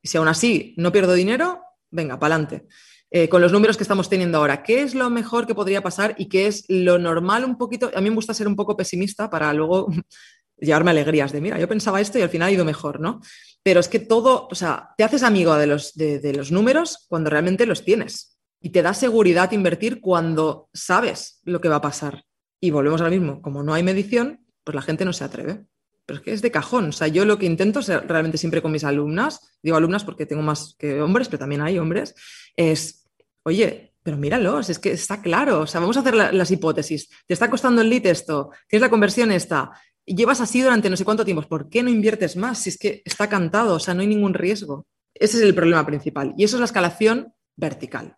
Y 0.00 0.08
si 0.08 0.16
aún 0.16 0.28
así 0.28 0.72
no 0.78 0.90
pierdo 0.90 1.12
dinero, 1.12 1.60
venga, 1.90 2.18
para 2.18 2.36
adelante. 2.36 2.66
Eh, 3.16 3.28
con 3.28 3.40
los 3.40 3.52
números 3.52 3.76
que 3.76 3.84
estamos 3.84 4.08
teniendo 4.08 4.38
ahora, 4.38 4.64
¿qué 4.64 4.82
es 4.82 4.92
lo 4.92 5.08
mejor 5.08 5.46
que 5.46 5.54
podría 5.54 5.84
pasar 5.84 6.16
y 6.18 6.26
qué 6.26 6.48
es 6.48 6.64
lo 6.66 6.98
normal 6.98 7.44
un 7.44 7.56
poquito? 7.56 7.92
A 7.94 8.00
mí 8.00 8.10
me 8.10 8.16
gusta 8.16 8.34
ser 8.34 8.48
un 8.48 8.56
poco 8.56 8.76
pesimista 8.76 9.30
para 9.30 9.52
luego 9.52 9.86
llevarme 10.58 10.90
alegrías 10.90 11.30
de, 11.30 11.40
mira, 11.40 11.56
yo 11.60 11.68
pensaba 11.68 12.00
esto 12.00 12.18
y 12.18 12.22
al 12.22 12.28
final 12.28 12.48
ha 12.48 12.50
ido 12.50 12.64
mejor, 12.64 12.98
¿no? 12.98 13.20
Pero 13.62 13.78
es 13.78 13.86
que 13.86 14.00
todo, 14.00 14.48
o 14.50 14.54
sea, 14.56 14.88
te 14.98 15.04
haces 15.04 15.22
amigo 15.22 15.54
de 15.54 15.68
los, 15.68 15.94
de 15.94 16.32
los 16.34 16.50
números 16.50 17.06
cuando 17.08 17.30
realmente 17.30 17.66
los 17.66 17.84
tienes 17.84 18.36
y 18.60 18.70
te 18.70 18.82
da 18.82 18.92
seguridad 18.94 19.52
invertir 19.52 20.00
cuando 20.00 20.68
sabes 20.74 21.40
lo 21.44 21.60
que 21.60 21.68
va 21.68 21.76
a 21.76 21.82
pasar. 21.82 22.24
Y 22.60 22.72
volvemos 22.72 23.00
al 23.00 23.12
mismo, 23.12 23.40
como 23.42 23.62
no 23.62 23.74
hay 23.74 23.84
medición, 23.84 24.44
pues 24.64 24.74
la 24.74 24.82
gente 24.82 25.04
no 25.04 25.12
se 25.12 25.22
atreve. 25.22 25.66
Pero 26.04 26.18
es 26.18 26.24
que 26.24 26.32
es 26.32 26.42
de 26.42 26.50
cajón. 26.50 26.88
O 26.88 26.92
sea, 26.92 27.08
yo 27.08 27.24
lo 27.24 27.38
que 27.38 27.46
intento 27.46 27.80
realmente 27.80 28.38
siempre 28.38 28.60
con 28.60 28.72
mis 28.72 28.84
alumnas, 28.84 29.56
digo 29.62 29.76
alumnas 29.76 30.04
porque 30.04 30.26
tengo 30.26 30.42
más 30.42 30.74
que 30.78 31.00
hombres, 31.00 31.28
pero 31.28 31.38
también 31.38 31.62
hay 31.62 31.78
hombres, 31.78 32.14
es, 32.56 33.03
oye, 33.44 33.94
pero 34.02 34.16
míralos, 34.16 34.68
es 34.68 34.78
que 34.78 34.92
está 34.92 35.22
claro. 35.22 35.60
O 35.60 35.66
sea, 35.66 35.80
vamos 35.80 35.96
a 35.96 36.00
hacer 36.00 36.14
las 36.14 36.50
hipótesis. 36.50 37.08
Te 37.26 37.34
está 37.34 37.48
costando 37.48 37.80
el 37.80 37.88
lead 37.88 38.06
esto, 38.06 38.50
tienes 38.68 38.82
la 38.82 38.90
conversión 38.90 39.32
esta, 39.32 39.72
llevas 40.04 40.40
así 40.40 40.60
durante 40.60 40.90
no 40.90 40.96
sé 40.96 41.04
cuánto 41.04 41.24
tiempo. 41.24 41.42
¿Por 41.42 41.68
qué 41.68 41.82
no 41.82 41.90
inviertes 41.90 42.36
más 42.36 42.58
si 42.58 42.70
es 42.70 42.78
que 42.78 43.02
está 43.04 43.28
cantado? 43.28 43.76
O 43.76 43.80
sea, 43.80 43.94
no 43.94 44.02
hay 44.02 44.06
ningún 44.06 44.34
riesgo. 44.34 44.86
Ese 45.14 45.38
es 45.38 45.42
el 45.42 45.54
problema 45.54 45.86
principal. 45.86 46.34
Y 46.36 46.44
eso 46.44 46.56
es 46.56 46.60
la 46.60 46.66
escalación 46.66 47.32
vertical. 47.56 48.16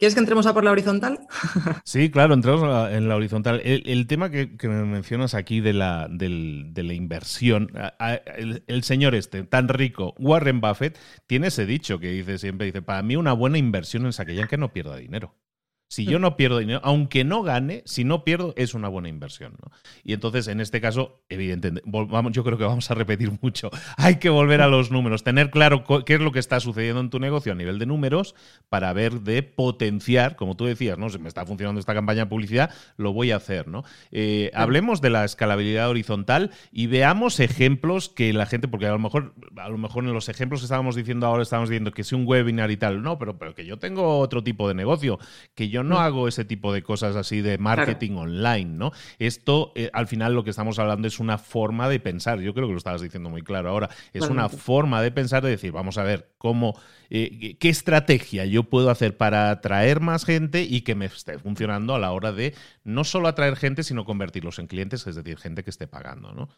¿Quieres 0.00 0.14
que 0.14 0.20
entremos 0.20 0.46
a 0.46 0.54
por 0.54 0.64
la 0.64 0.70
horizontal? 0.70 1.20
Sí, 1.84 2.10
claro, 2.10 2.32
entramos 2.32 2.90
en 2.90 3.06
la 3.06 3.16
horizontal. 3.16 3.60
El, 3.62 4.06
tema 4.06 4.30
que, 4.30 4.48
me 4.62 4.84
mencionas 4.86 5.34
aquí 5.34 5.60
de 5.60 5.74
la, 5.74 6.08
de 6.08 6.82
la 6.82 6.94
inversión, 6.94 7.70
el, 8.66 8.82
señor 8.82 9.14
este, 9.14 9.42
tan 9.42 9.68
rico, 9.68 10.14
Warren 10.18 10.62
Buffett, 10.62 10.98
tiene 11.26 11.48
ese 11.48 11.66
dicho 11.66 11.98
que 11.98 12.08
dice 12.08 12.38
siempre, 12.38 12.64
dice, 12.64 12.80
para 12.80 13.02
mí 13.02 13.16
una 13.16 13.34
buena 13.34 13.58
inversión 13.58 14.06
es 14.06 14.20
aquella 14.20 14.42
en 14.42 14.48
que 14.48 14.56
no 14.56 14.72
pierda 14.72 14.96
dinero. 14.96 15.34
Si 15.90 16.04
yo 16.04 16.20
no 16.20 16.36
pierdo 16.36 16.58
dinero, 16.58 16.80
aunque 16.84 17.24
no 17.24 17.42
gane, 17.42 17.82
si 17.84 18.04
no 18.04 18.22
pierdo, 18.22 18.54
es 18.56 18.74
una 18.74 18.86
buena 18.86 19.08
inversión. 19.08 19.54
¿no? 19.60 19.72
Y 20.04 20.12
entonces, 20.12 20.46
en 20.46 20.60
este 20.60 20.80
caso, 20.80 21.24
evidentemente, 21.28 21.82
vamos, 21.84 22.30
yo 22.30 22.44
creo 22.44 22.56
que 22.56 22.62
vamos 22.62 22.88
a 22.92 22.94
repetir 22.94 23.32
mucho. 23.42 23.70
Hay 23.96 24.20
que 24.20 24.30
volver 24.30 24.60
a 24.60 24.68
los 24.68 24.92
números, 24.92 25.24
tener 25.24 25.50
claro 25.50 25.82
qué 26.06 26.14
es 26.14 26.20
lo 26.20 26.30
que 26.30 26.38
está 26.38 26.60
sucediendo 26.60 27.00
en 27.00 27.10
tu 27.10 27.18
negocio 27.18 27.50
a 27.50 27.56
nivel 27.56 27.80
de 27.80 27.86
números 27.86 28.36
para 28.68 28.92
ver 28.92 29.22
de 29.22 29.42
potenciar, 29.42 30.36
como 30.36 30.56
tú 30.56 30.64
decías, 30.64 30.96
¿no? 30.96 31.10
Si 31.10 31.18
me 31.18 31.26
está 31.26 31.44
funcionando 31.44 31.80
esta 31.80 31.92
campaña 31.92 32.20
de 32.20 32.26
publicidad, 32.26 32.70
lo 32.96 33.12
voy 33.12 33.32
a 33.32 33.36
hacer, 33.36 33.66
¿no? 33.66 33.82
Eh, 34.12 34.52
hablemos 34.54 35.00
de 35.00 35.10
la 35.10 35.24
escalabilidad 35.24 35.90
horizontal 35.90 36.52
y 36.70 36.86
veamos 36.86 37.40
ejemplos 37.40 38.08
que 38.08 38.32
la 38.32 38.46
gente, 38.46 38.68
porque 38.68 38.86
a 38.86 38.92
lo 38.92 39.00
mejor, 39.00 39.34
a 39.56 39.68
lo 39.68 39.76
mejor 39.76 40.04
en 40.04 40.12
los 40.12 40.28
ejemplos 40.28 40.60
que 40.60 40.66
estábamos 40.66 40.94
diciendo 40.94 41.26
ahora, 41.26 41.42
estamos 41.42 41.68
diciendo 41.68 41.90
que 41.90 42.02
es 42.02 42.12
un 42.12 42.28
webinar 42.28 42.70
y 42.70 42.76
tal, 42.76 43.02
no, 43.02 43.18
pero, 43.18 43.38
pero 43.38 43.56
que 43.56 43.66
yo 43.66 43.80
tengo 43.80 44.20
otro 44.20 44.44
tipo 44.44 44.68
de 44.68 44.74
negocio, 44.74 45.18
que 45.56 45.68
yo 45.68 45.79
no 45.82 45.96
mm. 45.96 45.98
hago 45.98 46.28
ese 46.28 46.44
tipo 46.44 46.72
de 46.72 46.82
cosas 46.82 47.16
así 47.16 47.40
de 47.40 47.58
marketing 47.58 48.12
online, 48.12 48.70
¿no? 48.76 48.92
Esto, 49.18 49.72
eh, 49.74 49.90
al 49.92 50.06
final, 50.06 50.34
lo 50.34 50.44
que 50.44 50.50
estamos 50.50 50.78
hablando 50.78 51.08
es 51.08 51.20
una 51.20 51.38
forma 51.38 51.88
de 51.88 52.00
pensar. 52.00 52.40
Yo 52.40 52.54
creo 52.54 52.66
que 52.66 52.72
lo 52.72 52.78
estabas 52.78 53.02
diciendo 53.02 53.30
muy 53.30 53.42
claro 53.42 53.70
ahora. 53.70 53.90
Es 54.12 54.28
una 54.28 54.48
forma 54.48 55.02
de 55.02 55.10
pensar, 55.10 55.42
de 55.42 55.50
decir, 55.50 55.72
vamos 55.72 55.98
a 55.98 56.02
ver 56.02 56.30
cómo, 56.38 56.78
eh, 57.10 57.56
qué 57.58 57.68
estrategia 57.68 58.44
yo 58.46 58.64
puedo 58.64 58.90
hacer 58.90 59.16
para 59.16 59.50
atraer 59.50 60.00
más 60.00 60.24
gente 60.24 60.62
y 60.62 60.82
que 60.82 60.94
me 60.94 61.06
esté 61.06 61.38
funcionando 61.38 61.94
a 61.94 61.98
la 61.98 62.12
hora 62.12 62.32
de 62.32 62.54
no 62.84 63.04
solo 63.04 63.28
atraer 63.28 63.56
gente, 63.56 63.82
sino 63.82 64.04
convertirlos 64.04 64.58
en 64.58 64.66
clientes, 64.66 65.06
es 65.06 65.16
decir, 65.16 65.38
gente 65.38 65.64
que 65.64 65.70
esté 65.70 65.86
pagando, 65.86 66.32
¿no? 66.32 66.48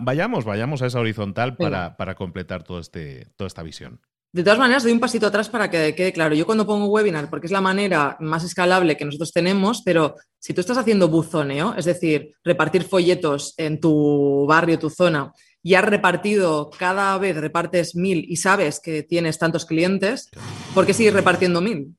vayamos, 0.00 0.44
vayamos 0.44 0.82
a 0.82 0.86
esa 0.86 1.00
horizontal 1.00 1.56
para, 1.56 1.96
para 1.96 2.14
completar 2.14 2.62
todo 2.62 2.80
este, 2.80 3.26
toda 3.36 3.46
esta 3.46 3.62
visión. 3.62 4.00
De 4.32 4.42
todas 4.42 4.58
maneras, 4.58 4.82
doy 4.82 4.92
un 4.92 5.00
pasito 5.00 5.26
atrás 5.26 5.48
para 5.48 5.70
que 5.70 5.94
quede 5.94 6.12
claro. 6.12 6.34
Yo 6.34 6.44
cuando 6.44 6.66
pongo 6.66 6.86
webinar, 6.86 7.30
porque 7.30 7.46
es 7.46 7.52
la 7.52 7.60
manera 7.60 8.16
más 8.20 8.44
escalable 8.44 8.96
que 8.96 9.04
nosotros 9.04 9.32
tenemos, 9.32 9.82
pero 9.82 10.16
si 10.38 10.52
tú 10.52 10.60
estás 10.60 10.76
haciendo 10.76 11.08
buzoneo, 11.08 11.74
es 11.74 11.86
decir, 11.86 12.32
repartir 12.44 12.84
folletos 12.84 13.54
en 13.56 13.80
tu 13.80 14.44
barrio, 14.46 14.78
tu 14.78 14.90
zona, 14.90 15.32
y 15.66 15.74
has 15.74 15.84
repartido, 15.84 16.70
cada 16.78 17.18
vez 17.18 17.36
repartes 17.36 17.96
mil 17.96 18.24
y 18.28 18.36
sabes 18.36 18.78
que 18.78 19.02
tienes 19.02 19.36
tantos 19.36 19.64
clientes, 19.64 20.30
¿por 20.74 20.86
qué 20.86 20.94
sigues 20.94 21.12
repartiendo 21.12 21.60
mil? 21.60 21.96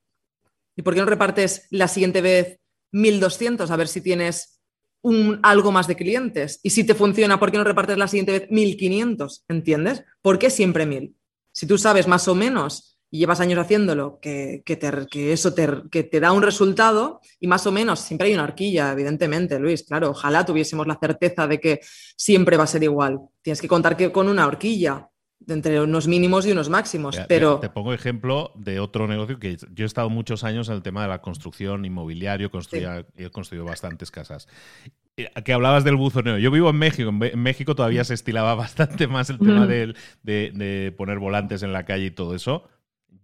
¿Y 0.77 0.83
por 0.83 0.93
qué 0.93 1.01
no 1.01 1.05
repartes 1.05 1.67
la 1.69 1.89
siguiente 1.89 2.21
vez 2.21 2.59
1200 2.93 3.69
a 3.69 3.75
ver 3.75 3.89
si 3.89 3.99
tienes 3.99 4.61
un, 5.01 5.41
algo 5.43 5.73
más 5.73 5.85
de 5.87 5.97
clientes? 5.97 6.61
Y 6.63 6.69
si 6.69 6.85
te 6.85 6.95
funciona, 6.95 7.41
¿por 7.41 7.51
qué 7.51 7.57
no 7.57 7.65
repartes 7.65 7.97
la 7.97 8.07
siguiente 8.07 8.31
vez 8.31 8.47
1500? 8.49 9.43
¿Entiendes? 9.49 10.05
¿Por 10.21 10.39
qué 10.39 10.49
siempre 10.49 10.85
mil? 10.85 11.16
Si 11.57 11.65
tú 11.65 11.79
sabes 11.79 12.07
más 12.07 12.27
o 12.27 12.35
menos 12.35 12.99
y 13.09 13.17
llevas 13.17 13.39
años 13.39 13.57
haciéndolo, 13.57 14.19
que, 14.21 14.61
que, 14.63 15.33
eso 15.33 15.55
te, 15.55 15.67
que 15.89 16.03
te 16.03 16.19
da 16.19 16.31
un 16.31 16.43
resultado 16.43 17.19
y 17.39 17.47
más 17.47 17.65
o 17.65 17.71
menos, 17.71 17.99
siempre 17.99 18.27
hay 18.27 18.35
una 18.35 18.43
horquilla, 18.43 18.91
evidentemente, 18.91 19.57
Luis, 19.57 19.81
claro, 19.81 20.11
ojalá 20.11 20.45
tuviésemos 20.45 20.85
la 20.85 20.99
certeza 21.01 21.47
de 21.47 21.59
que 21.59 21.79
siempre 22.15 22.57
va 22.57 22.65
a 22.65 22.67
ser 22.67 22.83
igual. 22.83 23.21
Tienes 23.41 23.59
que 23.59 23.67
contar 23.67 23.97
que 23.97 24.11
con 24.11 24.29
una 24.29 24.45
horquilla 24.45 25.09
entre 25.47 25.81
unos 25.81 26.07
mínimos 26.07 26.45
y 26.45 26.51
unos 26.51 26.69
máximos. 26.69 27.19
pero... 27.27 27.59
Te, 27.59 27.69
pongo 27.69 27.91
ejemplo 27.91 28.51
de 28.53 28.79
otro 28.79 29.07
negocio 29.07 29.39
que 29.39 29.57
yo 29.57 29.83
he 29.83 29.87
estado 29.87 30.11
muchos 30.11 30.43
años 30.43 30.69
en 30.69 30.75
el 30.75 30.83
tema 30.83 31.01
de 31.01 31.07
la 31.07 31.23
construcción 31.23 31.85
inmobiliario, 31.85 32.51
he 32.51 33.29
construido 33.31 33.65
bastantes 33.65 34.11
casas. 34.11 34.47
Eh, 35.17 35.29
que 35.43 35.51
hablabas 35.51 35.83
del 35.83 35.95
buzoneo. 35.95 36.37
Yo 36.37 36.51
vivo 36.51 36.69
en 36.69 36.77
México. 36.77 37.09
En 37.09 37.39
México 37.39 37.75
todavía 37.75 38.03
se 38.03 38.13
estilaba 38.13 38.55
bastante 38.55 39.07
más 39.07 39.29
el 39.29 39.39
tema 39.39 39.65
de, 39.65 39.95
de, 40.23 40.93
poner 40.95 41.19
volantes 41.19 41.63
en 41.63 41.73
la 41.73 41.85
calle 41.85 42.05
y 42.05 42.11
todo 42.11 42.35
eso. 42.35 42.69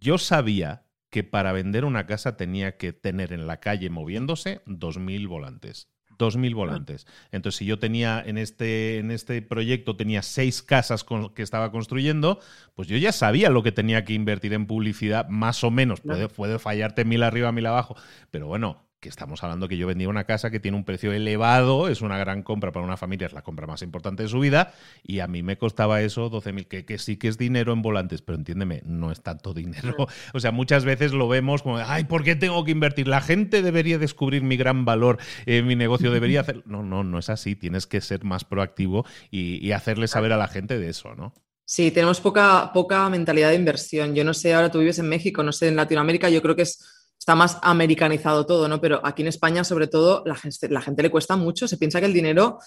Yo 0.00 0.18
sabía 0.18 0.82
que 1.08 1.22
para 1.22 1.52
vender 1.52 1.84
una 1.84 2.06
casa 2.06 2.36
tenía 2.36 2.76
que 2.76 2.92
tener 2.92 3.32
en 3.32 3.46
la 3.46 3.60
calle 3.60 3.88
moviéndose 3.88 4.62
2.000 4.66 5.28
volantes. 5.28 5.88
2.000 6.18 6.54
volantes. 6.54 7.06
Entonces, 7.30 7.58
si 7.58 7.64
yo 7.64 7.78
tenía 7.78 8.22
en 8.24 8.38
este, 8.38 8.98
en 8.98 9.12
este 9.12 9.40
proyecto, 9.42 9.96
tenía 9.96 10.22
seis 10.22 10.62
casas 10.62 11.04
que 11.34 11.42
estaba 11.42 11.70
construyendo, 11.70 12.40
pues 12.74 12.88
yo 12.88 12.96
ya 12.96 13.12
sabía 13.12 13.50
lo 13.50 13.62
que 13.62 13.72
tenía 13.72 14.04
que 14.04 14.12
invertir 14.12 14.52
en 14.52 14.66
publicidad, 14.66 15.28
más 15.28 15.62
o 15.64 15.70
menos. 15.70 16.00
Puede, 16.00 16.28
puede 16.28 16.58
fallarte 16.58 17.04
mil 17.04 17.22
arriba, 17.22 17.52
mil 17.52 17.66
abajo, 17.66 17.96
pero 18.30 18.46
bueno, 18.46 18.84
que 19.04 19.10
estamos 19.10 19.42
hablando 19.42 19.68
que 19.68 19.76
yo 19.76 19.86
vendía 19.86 20.08
una 20.08 20.24
casa 20.24 20.50
que 20.50 20.60
tiene 20.60 20.78
un 20.78 20.84
precio 20.84 21.12
elevado, 21.12 21.88
es 21.88 22.00
una 22.00 22.16
gran 22.16 22.42
compra 22.42 22.72
para 22.72 22.86
una 22.86 22.96
familia, 22.96 23.26
es 23.26 23.34
la 23.34 23.42
compra 23.42 23.66
más 23.66 23.82
importante 23.82 24.22
de 24.22 24.30
su 24.30 24.40
vida, 24.40 24.72
y 25.02 25.20
a 25.20 25.26
mí 25.26 25.42
me 25.42 25.58
costaba 25.58 26.00
eso 26.00 26.30
12.000, 26.30 26.66
que, 26.66 26.86
que 26.86 26.96
sí 26.96 27.18
que 27.18 27.28
es 27.28 27.36
dinero 27.36 27.74
en 27.74 27.82
volantes, 27.82 28.22
pero 28.22 28.38
entiéndeme, 28.38 28.80
no 28.86 29.12
es 29.12 29.22
tanto 29.22 29.52
dinero. 29.52 30.08
O 30.32 30.40
sea, 30.40 30.52
muchas 30.52 30.86
veces 30.86 31.12
lo 31.12 31.28
vemos 31.28 31.62
como, 31.62 31.76
ay, 31.76 32.04
¿por 32.04 32.24
qué 32.24 32.34
tengo 32.34 32.64
que 32.64 32.70
invertir? 32.70 33.08
La 33.08 33.20
gente 33.20 33.60
debería 33.60 33.98
descubrir 33.98 34.42
mi 34.42 34.56
gran 34.56 34.86
valor, 34.86 35.18
en 35.44 35.66
mi 35.66 35.76
negocio 35.76 36.10
debería 36.10 36.40
hacer... 36.40 36.62
No, 36.64 36.82
no, 36.82 37.04
no 37.04 37.18
es 37.18 37.28
así, 37.28 37.56
tienes 37.56 37.86
que 37.86 38.00
ser 38.00 38.24
más 38.24 38.44
proactivo 38.44 39.04
y, 39.30 39.64
y 39.64 39.72
hacerle 39.72 40.08
saber 40.08 40.32
a 40.32 40.38
la 40.38 40.48
gente 40.48 40.78
de 40.78 40.88
eso, 40.88 41.14
¿no? 41.14 41.34
Sí, 41.66 41.90
tenemos 41.90 42.20
poca, 42.20 42.70
poca 42.72 43.08
mentalidad 43.08 43.50
de 43.50 43.56
inversión. 43.56 44.14
Yo 44.14 44.24
no 44.24 44.34
sé, 44.34 44.54
ahora 44.54 44.70
tú 44.70 44.78
vives 44.78 44.98
en 44.98 45.08
México, 45.08 45.42
no 45.42 45.52
sé, 45.52 45.68
en 45.68 45.76
Latinoamérica, 45.76 46.28
yo 46.28 46.42
creo 46.42 46.56
que 46.56 46.62
es 46.62 46.93
está 47.24 47.34
más 47.34 47.56
americanizado 47.62 48.44
todo, 48.44 48.68
¿no? 48.68 48.82
Pero 48.82 49.00
aquí 49.02 49.22
en 49.22 49.28
España, 49.28 49.64
sobre 49.64 49.86
todo, 49.86 50.22
la 50.26 50.34
gente, 50.34 50.68
la 50.68 50.82
gente 50.82 51.02
le 51.02 51.10
cuesta 51.10 51.36
mucho, 51.36 51.66
se 51.66 51.78
piensa 51.78 51.98
que 51.98 52.04
el 52.04 52.12
dinero 52.12 52.58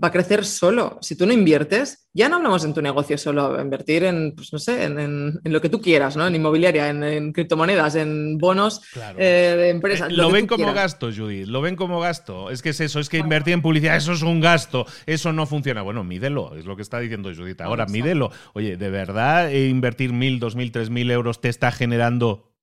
va 0.00 0.06
a 0.06 0.12
crecer 0.12 0.44
solo. 0.44 0.98
Si 1.00 1.16
tú 1.16 1.26
no 1.26 1.32
inviertes, 1.32 2.08
ya 2.12 2.28
no 2.28 2.36
hablamos 2.36 2.64
en 2.64 2.74
tu 2.74 2.80
negocio 2.80 3.18
solo, 3.18 3.60
invertir 3.60 4.04
en, 4.04 4.32
pues 4.36 4.52
no 4.52 4.60
sé, 4.60 4.84
en, 4.84 5.40
lo 5.42 5.60
que 5.60 5.68
tú 5.68 5.80
quieras, 5.80 6.16
¿no? 6.16 6.28
En 6.28 6.36
inmobiliaria, 6.36 6.90
en, 6.90 7.32
criptomonedas, 7.32 7.96
en 7.96 8.38
bonos 8.38 8.82
eh, 9.18 9.54
de 9.56 9.70
empresas. 9.70 10.12
lo, 10.12 10.30
ven 10.30 10.46
como 10.46 10.72
gasto, 10.72 11.10
Judith, 11.12 11.48
lo 11.48 11.60
ven 11.60 11.74
como 11.74 11.98
gasto. 11.98 12.50
Es 12.50 12.62
que 12.62 12.68
es 12.68 12.78
eso, 12.78 13.00
es 13.00 13.08
que 13.08 13.18
invertir 13.18 13.54
en 13.54 13.62
publicidad, 13.62 13.96
eso 13.96 14.12
es 14.12 14.22
un 14.22 14.40
gasto, 14.40 14.86
eso 15.06 15.32
no 15.32 15.44
funciona. 15.44 15.82
Bueno, 15.82 16.04
mídelo, 16.04 16.54
es 16.54 16.66
lo 16.66 16.76
que 16.76 16.82
está 16.82 17.00
diciendo 17.00 17.32
Judith. 17.34 17.60
Ahora, 17.62 17.86
mídelo. 17.86 18.30
Oye, 18.52 18.76
¿de 18.76 18.90
verdad 18.90 19.50
eh, 19.50 19.66
invertir 19.66 20.12
mil, 20.12 20.38
dos 20.38 20.54
mil, 20.54 20.70
tres 20.70 20.88
mil 20.88 21.10
euros 21.10 21.40
te 21.40 21.48
está 21.48 21.72
generando 21.72 22.54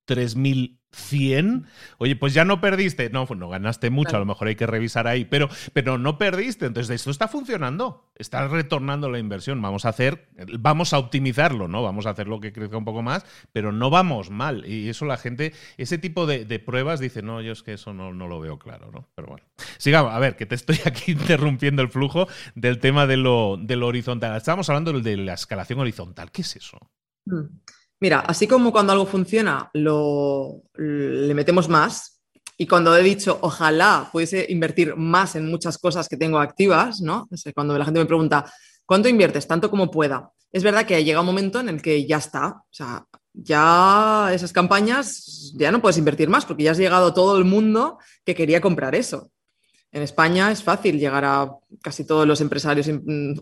3.100, 0.92 1.66
oye, 1.98 2.16
pues 2.16 2.34
ya 2.34 2.46
no 2.46 2.60
perdiste, 2.62 3.10
no, 3.10 3.26
pues 3.26 3.40
no 3.40 3.50
ganaste 3.50 3.90
mucho, 3.90 4.16
a 4.16 4.20
lo 4.20 4.26
mejor 4.26 4.48
hay 4.48 4.56
que 4.56 4.68
revisar 4.68 5.08
ahí, 5.08 5.26
pero, 5.26 5.50
pero 5.74 5.98
no 5.98 6.18
perdiste, 6.18 6.66
entonces 6.66 6.96
esto 6.96 7.12
está 7.12 7.28
funcionando, 7.28 8.12
está 8.16 8.48
retornando 8.48 9.10
la 9.10 9.20
inversión, 9.20 9.62
vamos 9.62 9.86
a 9.86 9.90
hacer, 9.90 10.30
vamos 10.60 10.94
a 10.94 11.00
optimizarlo, 11.00 11.68
¿no? 11.68 11.82
Vamos 11.84 12.06
a 12.06 12.12
hacer 12.12 12.28
lo 12.28 12.40
que 12.40 12.52
crezca 12.52 12.78
un 12.78 12.86
poco 12.86 13.02
más, 13.02 13.26
pero 13.54 13.72
no 13.72 13.90
vamos 13.90 14.30
mal, 14.30 14.66
y 14.66 14.90
eso 14.90 15.06
la 15.06 15.18
gente, 15.18 15.54
ese 15.78 15.98
tipo 15.98 16.26
de, 16.26 16.60
pruebas 16.60 17.00
dice, 17.00 17.22
no, 17.22 17.42
yo 17.42 17.54
es 17.54 17.64
que 17.64 17.74
eso 17.74 17.94
no, 17.94 18.12
lo 18.12 18.40
veo 18.40 18.60
claro, 18.60 18.92
¿no? 18.92 19.08
Pero 19.16 19.30
bueno, 19.30 19.46
sigamos, 19.78 20.14
a 20.14 20.20
ver, 20.20 20.36
que 20.36 20.46
te 20.46 20.56
estoy 20.56 20.80
aquí 20.86 21.14
interrumpiendo 21.14 21.82
el 21.82 21.90
flujo 21.90 22.28
del 22.56 22.80
tema 22.80 23.08
de 23.08 23.18
lo, 23.18 23.58
de 23.58 23.76
lo 23.76 23.88
horizontal, 23.88 24.36
estábamos 24.36 24.70
hablando 24.70 25.00
de 25.00 25.18
la 25.18 25.34
escalación 25.34 25.80
horizontal, 25.80 26.32
¿qué 26.32 26.42
es 26.42 26.56
eso? 26.56 26.78
Mm. 27.26 27.46
Mira, 28.02 28.22
así 28.22 28.48
como 28.48 28.72
cuando 28.72 28.94
algo 28.94 29.06
funciona, 29.06 29.70
lo, 29.74 30.64
le 30.76 31.34
metemos 31.36 31.70
más. 31.70 32.20
Y 32.58 32.66
cuando 32.66 32.96
he 32.98 33.04
dicho, 33.04 33.38
ojalá 33.42 34.10
pudiese 34.12 34.48
invertir 34.50 34.96
más 34.96 35.36
en 35.36 35.50
muchas 35.50 35.78
cosas 35.78 36.10
que 36.10 36.18
tengo 36.18 36.40
activas, 36.40 37.00
¿no? 37.00 37.30
cuando 37.54 37.78
la 37.78 37.86
gente 37.86 38.00
me 38.00 38.08
pregunta, 38.08 38.52
¿cuánto 38.88 39.08
inviertes? 39.08 39.48
Tanto 39.48 39.70
como 39.70 39.92
pueda. 39.92 40.32
Es 40.52 40.64
verdad 40.64 40.86
que 40.86 41.04
llega 41.04 41.20
un 41.20 41.28
momento 41.28 41.60
en 41.60 41.70
el 41.70 41.82
que 41.82 42.06
ya 42.08 42.18
está. 42.18 42.48
O 42.48 42.74
sea, 42.74 43.06
ya 43.34 44.30
esas 44.34 44.52
campañas 44.52 45.54
ya 45.56 45.72
no 45.72 45.82
puedes 45.82 45.98
invertir 45.98 46.28
más 46.28 46.46
porque 46.46 46.64
ya 46.64 46.72
has 46.72 46.78
llegado 46.78 47.08
a 47.08 47.14
todo 47.14 47.38
el 47.38 47.46
mundo 47.46 48.00
que 48.26 48.36
quería 48.36 48.62
comprar 48.62 48.96
eso. 48.96 49.32
En 49.92 50.02
España 50.02 50.52
es 50.52 50.64
fácil 50.64 51.00
llegar 51.00 51.24
a 51.26 51.52
casi 51.84 52.06
todos 52.06 52.26
los 52.26 52.42
empresarios 52.42 52.90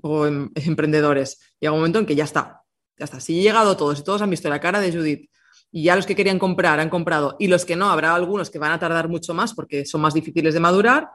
o 0.01 0.25
em, 0.25 0.49
emprendedores. 0.55 1.39
Llega 1.59 1.71
un 1.71 1.79
momento 1.79 1.99
en 1.99 2.05
que 2.05 2.15
ya 2.15 2.25
está. 2.25 2.58
Ya 2.99 3.05
está. 3.05 3.19
Si 3.21 3.39
he 3.39 3.41
llegado 3.41 3.77
todos 3.77 3.99
y 3.99 4.03
todos 4.03 4.21
han 4.21 4.29
visto 4.29 4.49
la 4.49 4.59
cara 4.59 4.81
de 4.81 4.91
Judith 4.91 5.29
y 5.71 5.83
ya 5.83 5.95
los 5.95 6.05
que 6.05 6.15
querían 6.15 6.37
comprar 6.37 6.79
han 6.79 6.89
comprado 6.89 7.37
y 7.39 7.47
los 7.47 7.65
que 7.65 7.75
no, 7.75 7.89
habrá 7.89 8.13
algunos 8.13 8.49
que 8.49 8.59
van 8.59 8.73
a 8.73 8.79
tardar 8.79 9.07
mucho 9.07 9.33
más 9.33 9.53
porque 9.53 9.85
son 9.85 10.01
más 10.01 10.13
difíciles 10.13 10.53
de 10.53 10.59
madurar, 10.59 11.09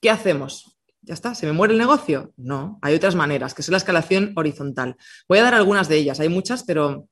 ¿qué 0.00 0.10
hacemos? 0.10 0.76
Ya 1.02 1.14
está, 1.14 1.34
¿se 1.34 1.46
me 1.46 1.52
muere 1.52 1.72
el 1.72 1.78
negocio? 1.78 2.34
No, 2.36 2.78
hay 2.82 2.94
otras 2.94 3.14
maneras, 3.14 3.54
que 3.54 3.62
es 3.62 3.68
la 3.70 3.78
escalación 3.78 4.34
horizontal. 4.36 4.96
Voy 5.28 5.38
a 5.38 5.42
dar 5.42 5.54
algunas 5.54 5.88
de 5.88 5.96
ellas, 5.96 6.20
hay 6.20 6.28
muchas, 6.28 6.62
pero 6.62 7.08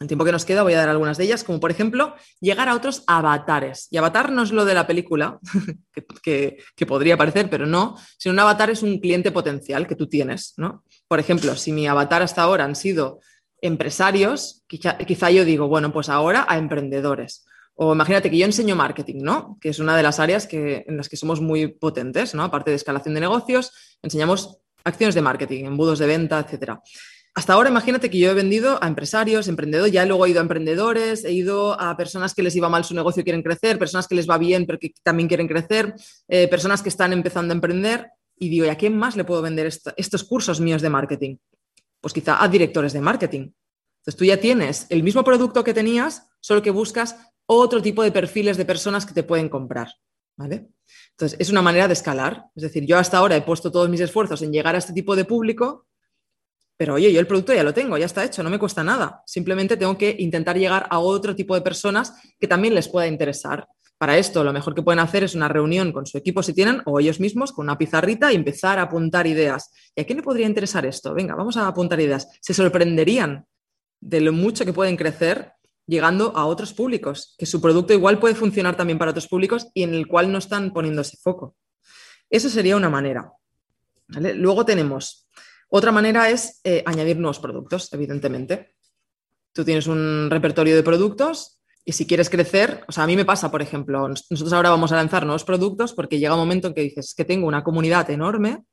el 0.00 0.08
tiempo 0.08 0.24
que 0.24 0.32
nos 0.32 0.44
queda 0.44 0.62
voy 0.62 0.74
a 0.74 0.78
dar 0.78 0.88
algunas 0.88 1.18
de 1.18 1.24
ellas, 1.24 1.44
como 1.44 1.60
por 1.60 1.70
ejemplo 1.70 2.14
llegar 2.40 2.68
a 2.68 2.74
otros 2.74 3.02
avatares. 3.06 3.88
Y 3.90 3.98
avatar 3.98 4.32
no 4.32 4.42
es 4.42 4.52
lo 4.52 4.64
de 4.64 4.74
la 4.74 4.86
película, 4.86 5.38
que, 6.22 6.56
que, 6.74 6.86
podría 6.86 7.16
parecer, 7.16 7.50
pero 7.50 7.66
no, 7.66 7.96
sino 8.18 8.32
un 8.32 8.38
avatar 8.38 8.70
es 8.70 8.82
un 8.82 9.00
cliente 9.00 9.32
potencial 9.32 9.86
que 9.86 9.96
tú 9.96 10.06
tienes, 10.06 10.54
¿no? 10.56 10.84
Por 11.08 11.20
ejemplo, 11.20 11.56
si 11.56 11.72
mi 11.72 11.86
avatar 11.86 12.22
hasta 12.22 12.42
ahora 12.42 12.64
han 12.64 12.76
sido 12.76 13.20
empresarios, 13.66 14.64
quizá, 14.66 15.30
yo 15.30 15.44
digo, 15.44 15.68
bueno, 15.68 15.92
pues 15.92 16.08
ahora 16.08 16.46
a 16.48 16.58
emprendedores. 16.58 17.44
O 17.74 17.92
imagínate 17.92 18.30
que 18.30 18.38
yo 18.38 18.46
enseño 18.46 18.74
marketing, 18.74 19.18
¿no? 19.22 19.58
Que 19.60 19.68
es 19.68 19.78
una 19.78 19.96
de 19.96 20.02
las 20.02 20.18
áreas 20.18 20.46
que, 20.46 20.84
en 20.86 20.96
las 20.96 21.08
que 21.08 21.16
somos 21.16 21.40
muy 21.40 21.68
potentes, 21.68 22.34
¿no? 22.34 22.44
Aparte 22.44 22.70
de 22.70 22.76
escalación 22.76 23.14
de 23.14 23.20
negocios, 23.20 23.98
enseñamos 24.02 24.58
acciones 24.84 25.14
de 25.14 25.22
marketing, 25.22 25.64
embudos 25.64 25.98
de 25.98 26.06
venta, 26.06 26.38
etcétera. 26.38 26.80
Hasta 27.36 27.52
ahora, 27.52 27.68
imagínate 27.68 28.08
que 28.08 28.18
yo 28.18 28.30
he 28.30 28.34
vendido 28.34 28.82
a 28.82 28.88
empresarios, 28.88 29.46
emprendedores, 29.46 29.92
ya 29.92 30.06
luego 30.06 30.24
he 30.24 30.30
ido 30.30 30.40
a 30.40 30.42
emprendedores, 30.42 31.22
he 31.22 31.32
ido 31.32 31.78
a 31.78 31.94
personas 31.94 32.32
que 32.32 32.42
les 32.42 32.56
iba 32.56 32.70
mal 32.70 32.82
su 32.82 32.94
negocio 32.94 33.20
y 33.20 33.24
quieren 33.24 33.42
crecer, 33.42 33.78
personas 33.78 34.08
que 34.08 34.14
les 34.14 34.28
va 34.28 34.38
bien 34.38 34.64
pero 34.64 34.78
que 34.78 34.94
también 35.02 35.28
quieren 35.28 35.46
crecer, 35.46 35.94
eh, 36.28 36.48
personas 36.48 36.80
que 36.80 36.88
están 36.88 37.12
empezando 37.12 37.52
a 37.52 37.56
emprender. 37.56 38.08
Y 38.38 38.48
digo, 38.48 38.64
¿y 38.64 38.70
a 38.70 38.76
quién 38.76 38.96
más 38.96 39.16
le 39.16 39.24
puedo 39.24 39.42
vender 39.42 39.66
estos 39.66 40.24
cursos 40.24 40.60
míos 40.60 40.80
de 40.80 40.88
marketing? 40.88 41.36
Pues 42.00 42.14
quizá 42.14 42.42
a 42.42 42.48
directores 42.48 42.92
de 42.92 43.00
marketing. 43.00 43.52
Entonces 44.00 44.16
tú 44.16 44.24
ya 44.24 44.38
tienes 44.38 44.86
el 44.90 45.02
mismo 45.02 45.24
producto 45.24 45.64
que 45.64 45.74
tenías, 45.74 46.28
solo 46.40 46.62
que 46.62 46.70
buscas 46.70 47.16
otro 47.46 47.82
tipo 47.82 48.02
de 48.02 48.12
perfiles 48.12 48.56
de 48.56 48.64
personas 48.64 49.04
que 49.06 49.14
te 49.14 49.22
pueden 49.22 49.48
comprar. 49.48 49.88
¿vale? 50.36 50.68
Entonces 51.12 51.38
es 51.40 51.50
una 51.50 51.62
manera 51.62 51.88
de 51.88 51.94
escalar. 51.94 52.46
Es 52.54 52.62
decir, 52.62 52.84
yo 52.86 52.98
hasta 52.98 53.18
ahora 53.18 53.36
he 53.36 53.42
puesto 53.42 53.72
todos 53.72 53.88
mis 53.88 54.00
esfuerzos 54.00 54.42
en 54.42 54.52
llegar 54.52 54.74
a 54.74 54.78
este 54.78 54.92
tipo 54.92 55.16
de 55.16 55.24
público, 55.24 55.86
pero 56.76 56.94
oye, 56.94 57.12
yo 57.12 57.20
el 57.20 57.26
producto 57.26 57.54
ya 57.54 57.64
lo 57.64 57.72
tengo, 57.72 57.96
ya 57.96 58.04
está 58.04 58.24
hecho, 58.24 58.42
no 58.42 58.50
me 58.50 58.58
cuesta 58.58 58.84
nada. 58.84 59.22
Simplemente 59.26 59.76
tengo 59.76 59.96
que 59.96 60.14
intentar 60.18 60.58
llegar 60.58 60.86
a 60.90 60.98
otro 60.98 61.34
tipo 61.34 61.54
de 61.54 61.62
personas 61.62 62.14
que 62.38 62.46
también 62.46 62.74
les 62.74 62.88
pueda 62.88 63.06
interesar. 63.06 63.66
Para 63.98 64.18
esto, 64.18 64.44
lo 64.44 64.52
mejor 64.52 64.74
que 64.74 64.82
pueden 64.82 64.98
hacer 64.98 65.24
es 65.24 65.34
una 65.34 65.48
reunión 65.48 65.90
con 65.90 66.06
su 66.06 66.18
equipo 66.18 66.42
si 66.42 66.52
tienen, 66.52 66.82
o 66.84 67.00
ellos 67.00 67.18
mismos, 67.18 67.52
con 67.52 67.64
una 67.64 67.78
pizarrita 67.78 68.30
y 68.30 68.36
empezar 68.36 68.78
a 68.78 68.82
apuntar 68.82 69.26
ideas. 69.26 69.72
¿Y 69.94 70.02
a 70.02 70.04
quién 70.04 70.18
le 70.18 70.22
podría 70.22 70.46
interesar 70.46 70.84
esto? 70.84 71.14
Venga, 71.14 71.34
vamos 71.34 71.56
a 71.56 71.66
apuntar 71.66 71.98
ideas. 72.00 72.28
Se 72.40 72.52
sorprenderían 72.52 73.46
de 74.00 74.20
lo 74.20 74.32
mucho 74.32 74.66
que 74.66 74.74
pueden 74.74 74.96
crecer 74.96 75.52
llegando 75.86 76.36
a 76.36 76.44
otros 76.46 76.74
públicos, 76.74 77.34
que 77.38 77.46
su 77.46 77.60
producto 77.60 77.94
igual 77.94 78.18
puede 78.18 78.34
funcionar 78.34 78.76
también 78.76 78.98
para 78.98 79.12
otros 79.12 79.28
públicos 79.28 79.68
y 79.72 79.84
en 79.84 79.94
el 79.94 80.06
cual 80.06 80.30
no 80.30 80.38
están 80.38 80.72
poniendo 80.72 81.00
ese 81.00 81.16
foco. 81.16 81.56
Esa 82.28 82.50
sería 82.50 82.76
una 82.76 82.90
manera. 82.90 83.32
Luego 84.08 84.64
tenemos, 84.64 85.26
otra 85.68 85.92
manera 85.92 86.28
es 86.28 86.60
eh, 86.64 86.82
añadir 86.86 87.16
nuevos 87.16 87.38
productos, 87.38 87.92
evidentemente. 87.92 88.74
Tú 89.52 89.64
tienes 89.64 89.86
un 89.86 90.28
repertorio 90.30 90.76
de 90.76 90.82
productos 90.82 91.55
y 91.88 91.92
si 91.92 92.04
quieres 92.04 92.28
crecer, 92.28 92.82
o 92.88 92.92
sea, 92.92 93.04
a 93.04 93.06
mí 93.06 93.14
me 93.14 93.24
pasa, 93.24 93.48
por 93.48 93.62
ejemplo, 93.62 94.08
nosotros 94.08 94.52
ahora 94.52 94.70
vamos 94.70 94.90
a 94.90 94.96
lanzar 94.96 95.24
nuevos 95.24 95.44
productos 95.44 95.92
porque 95.92 96.18
llega 96.18 96.34
un 96.34 96.40
momento 96.40 96.66
en 96.66 96.74
que 96.74 96.80
dices 96.80 97.14
que 97.16 97.24
tengo 97.24 97.46
una 97.46 97.62
comunidad 97.62 98.10
enorme, 98.10 98.64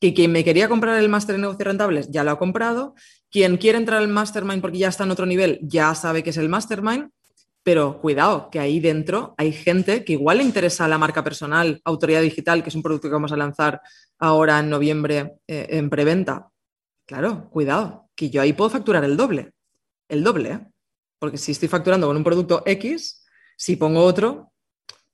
que 0.00 0.14
quien 0.14 0.32
me 0.32 0.42
quería 0.42 0.66
comprar 0.66 0.98
el 0.98 1.10
máster 1.10 1.36
de 1.36 1.42
negocios 1.42 1.66
rentables 1.66 2.10
ya 2.10 2.24
lo 2.24 2.30
ha 2.30 2.38
comprado, 2.38 2.94
quien 3.30 3.58
quiere 3.58 3.76
entrar 3.76 4.00
al 4.00 4.08
mastermind 4.08 4.62
porque 4.62 4.78
ya 4.78 4.88
está 4.88 5.04
en 5.04 5.10
otro 5.10 5.26
nivel 5.26 5.58
ya 5.62 5.94
sabe 5.94 6.22
que 6.22 6.30
es 6.30 6.38
el 6.38 6.48
mastermind, 6.48 7.10
pero 7.62 8.00
cuidado, 8.00 8.48
que 8.50 8.58
ahí 8.58 8.80
dentro 8.80 9.34
hay 9.36 9.52
gente 9.52 10.02
que 10.02 10.14
igual 10.14 10.38
le 10.38 10.44
interesa 10.44 10.88
la 10.88 10.96
marca 10.96 11.22
personal, 11.22 11.82
autoridad 11.84 12.22
digital, 12.22 12.62
que 12.62 12.70
es 12.70 12.74
un 12.74 12.82
producto 12.82 13.08
que 13.08 13.14
vamos 13.14 13.32
a 13.32 13.36
lanzar 13.36 13.82
ahora 14.18 14.58
en 14.60 14.70
noviembre 14.70 15.34
eh, 15.46 15.66
en 15.70 15.90
preventa. 15.90 16.48
Claro, 17.04 17.50
cuidado, 17.50 18.08
que 18.14 18.30
yo 18.30 18.40
ahí 18.40 18.54
puedo 18.54 18.70
facturar 18.70 19.04
el 19.04 19.18
doble, 19.18 19.52
el 20.08 20.24
doble. 20.24 20.52
¿eh? 20.52 20.60
Porque 21.18 21.38
si 21.38 21.52
estoy 21.52 21.68
facturando 21.68 22.06
con 22.06 22.16
un 22.16 22.24
producto 22.24 22.62
X, 22.66 23.24
si 23.56 23.76
pongo 23.76 24.04
otro, 24.04 24.52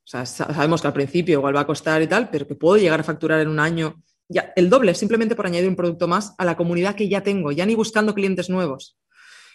sabemos 0.05 0.81
que 0.81 0.87
al 0.89 0.93
principio 0.93 1.39
igual 1.39 1.57
va 1.57 1.61
a 1.61 1.67
costar 1.67 2.03
y 2.03 2.07
tal, 2.07 2.29
pero 2.31 2.47
que 2.47 2.55
puedo 2.55 2.77
llegar 2.77 3.01
a 3.01 3.05
facturar 3.05 3.41
en 3.41 3.49
un 3.49 3.61
año 3.61 4.03
ya 4.29 4.53
el 4.57 4.71
doble 4.71 4.95
simplemente 4.95 5.37
por 5.37 5.47
añadir 5.47 5.69
un 5.69 5.77
producto 5.77 6.09
más 6.09 6.35
a 6.39 6.45
la 6.45 6.57
comunidad 6.57 6.95
que 6.95 7.09
ya 7.09 7.23
tengo, 7.23 7.53
ya 7.53 7.67
ni 7.67 7.75
buscando 7.75 8.15
clientes 8.15 8.49
nuevos. 8.49 8.99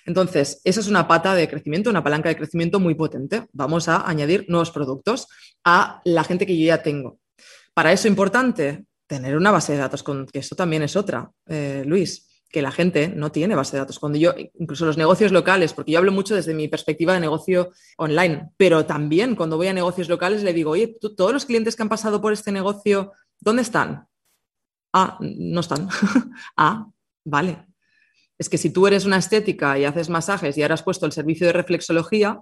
Entonces, 0.06 0.62
esa 0.64 0.80
es 0.80 0.88
una 0.88 1.08
pata 1.08 1.36
de 1.36 1.50
crecimiento, 1.50 1.90
una 1.90 2.04
palanca 2.04 2.30
de 2.30 2.38
crecimiento 2.38 2.80
muy 2.80 2.96
potente. 2.96 3.46
Vamos 3.52 3.90
a 3.90 4.08
añadir 4.08 4.46
nuevos 4.48 4.72
productos 4.72 5.28
a 5.66 6.02
la 6.06 6.24
gente 6.24 6.46
que 6.46 6.58
yo 6.58 6.66
ya 6.66 6.82
tengo. 6.82 7.20
Para 7.74 7.92
eso 7.92 8.08
es 8.08 8.12
importante 8.12 8.86
tener 9.06 9.36
una 9.36 9.52
base 9.52 9.74
de 9.74 9.80
datos, 9.80 10.04
con, 10.04 10.26
que 10.26 10.40
eso 10.40 10.56
también 10.56 10.84
es 10.84 10.96
otra, 10.96 11.30
eh, 11.48 11.84
Luis 11.86 12.27
que 12.50 12.62
la 12.62 12.72
gente 12.72 13.10
no 13.10 13.32
tiene 13.32 13.56
base 13.56 13.74
de 13.74 13.82
datos. 13.82 14.00
Cuando 14.00 14.18
yo, 14.18 14.34
incluso 14.60 14.86
los 14.86 14.98
negocios 14.98 15.32
locales, 15.32 15.74
porque 15.74 15.92
yo 15.92 16.00
hablo 16.00 16.12
mucho 16.12 16.36
desde 16.36 16.54
mi 16.54 16.68
perspectiva 16.68 17.14
de 17.14 17.20
negocio 17.20 17.72
online, 17.98 18.50
pero 18.58 18.86
también 18.86 19.36
cuando 19.36 19.58
voy 19.58 19.68
a 19.68 19.74
negocios 19.74 20.08
locales 20.08 20.44
le 20.44 20.54
digo, 20.54 20.72
oye, 20.72 20.98
todos 21.16 21.34
los 21.34 21.46
clientes 21.46 21.76
que 21.76 21.84
han 21.84 21.90
pasado 21.90 22.22
por 22.22 22.34
este 22.34 22.52
negocio, 22.52 23.12
¿dónde 23.40 23.64
están? 23.64 24.08
Ah, 24.94 25.18
no 25.20 25.60
están. 25.60 25.90
ah, 26.58 26.88
vale. 27.26 27.66
Es 28.38 28.50
que 28.50 28.58
si 28.58 28.70
tú 28.70 28.88
eres 28.88 29.06
una 29.06 29.18
estética 29.18 29.78
y 29.78 29.86
haces 29.86 30.10
masajes 30.10 30.58
y 30.58 30.62
ahora 30.62 30.76
has 30.76 30.84
puesto 30.84 31.06
el 31.06 31.12
servicio 31.12 31.48
de 31.48 31.54
reflexología, 31.54 32.40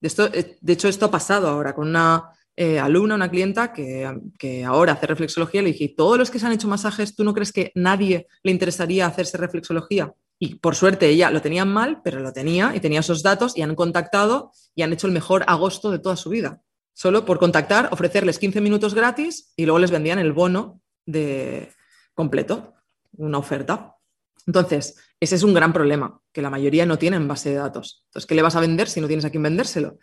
de, 0.00 0.08
esto, 0.08 0.26
eh, 0.32 0.58
de 0.60 0.72
hecho 0.72 0.88
esto 0.88 1.06
ha 1.06 1.10
pasado 1.10 1.48
ahora 1.48 1.74
con 1.74 1.88
una 1.88 2.30
eh, 2.54 2.78
alumna, 2.78 3.14
una 3.14 3.30
clienta 3.30 3.72
que, 3.72 4.64
ahora 4.66 4.92
hace 4.92 5.06
reflexología, 5.06 5.62
le 5.62 5.72
dije, 5.72 5.94
todos 5.96 6.18
los 6.18 6.30
que 6.30 6.38
se 6.38 6.46
han 6.46 6.52
hecho 6.52 6.68
masajes, 6.68 7.16
¿tú 7.16 7.24
no 7.24 7.32
crees 7.32 7.52
que 7.52 7.72
nadie 7.74 8.26
le 8.42 8.52
interesaría 8.52 9.06
hacerse 9.06 9.38
reflexología? 9.38 10.12
Y 10.38 10.56
por 10.56 10.74
suerte 10.74 11.08
ella 11.08 11.30
lo 11.30 11.40
tenía 11.40 11.64
mal, 11.64 12.00
pero 12.02 12.20
lo 12.20 12.32
tenía 12.32 12.74
y 12.74 12.80
tenía 12.80 13.00
esos 13.00 13.22
datos 13.22 13.56
y 13.56 13.62
han 13.62 13.74
contactado 13.74 14.50
y 14.74 14.82
han 14.82 14.92
hecho 14.92 15.06
el 15.06 15.12
mejor 15.12 15.44
agosto 15.46 15.90
de 15.90 15.98
toda 15.98 16.16
su 16.16 16.30
vida. 16.30 16.60
Solo 16.92 17.24
por 17.24 17.38
contactar, 17.38 17.88
ofrecerles 17.90 18.38
15 18.38 18.60
minutos 18.60 18.94
gratis 18.94 19.52
y 19.56 19.64
luego 19.64 19.78
les 19.78 19.90
vendían 19.90 20.18
el 20.18 20.32
bono 20.32 20.80
de 21.06 21.70
completo, 22.12 22.74
una 23.16 23.38
oferta. 23.38 23.96
Entonces, 24.46 24.96
ese 25.20 25.36
es 25.36 25.42
un 25.42 25.54
gran 25.54 25.72
problema, 25.72 26.20
que 26.32 26.42
la 26.42 26.50
mayoría 26.50 26.84
no 26.84 26.98
tienen 26.98 27.28
base 27.28 27.50
de 27.50 27.56
datos. 27.56 28.02
Entonces, 28.06 28.26
¿qué 28.26 28.34
le 28.34 28.42
vas 28.42 28.56
a 28.56 28.60
vender 28.60 28.88
si 28.88 29.00
no 29.00 29.06
tienes 29.06 29.24
a 29.24 29.30
quién 29.30 29.44
vendérselo? 29.44 29.98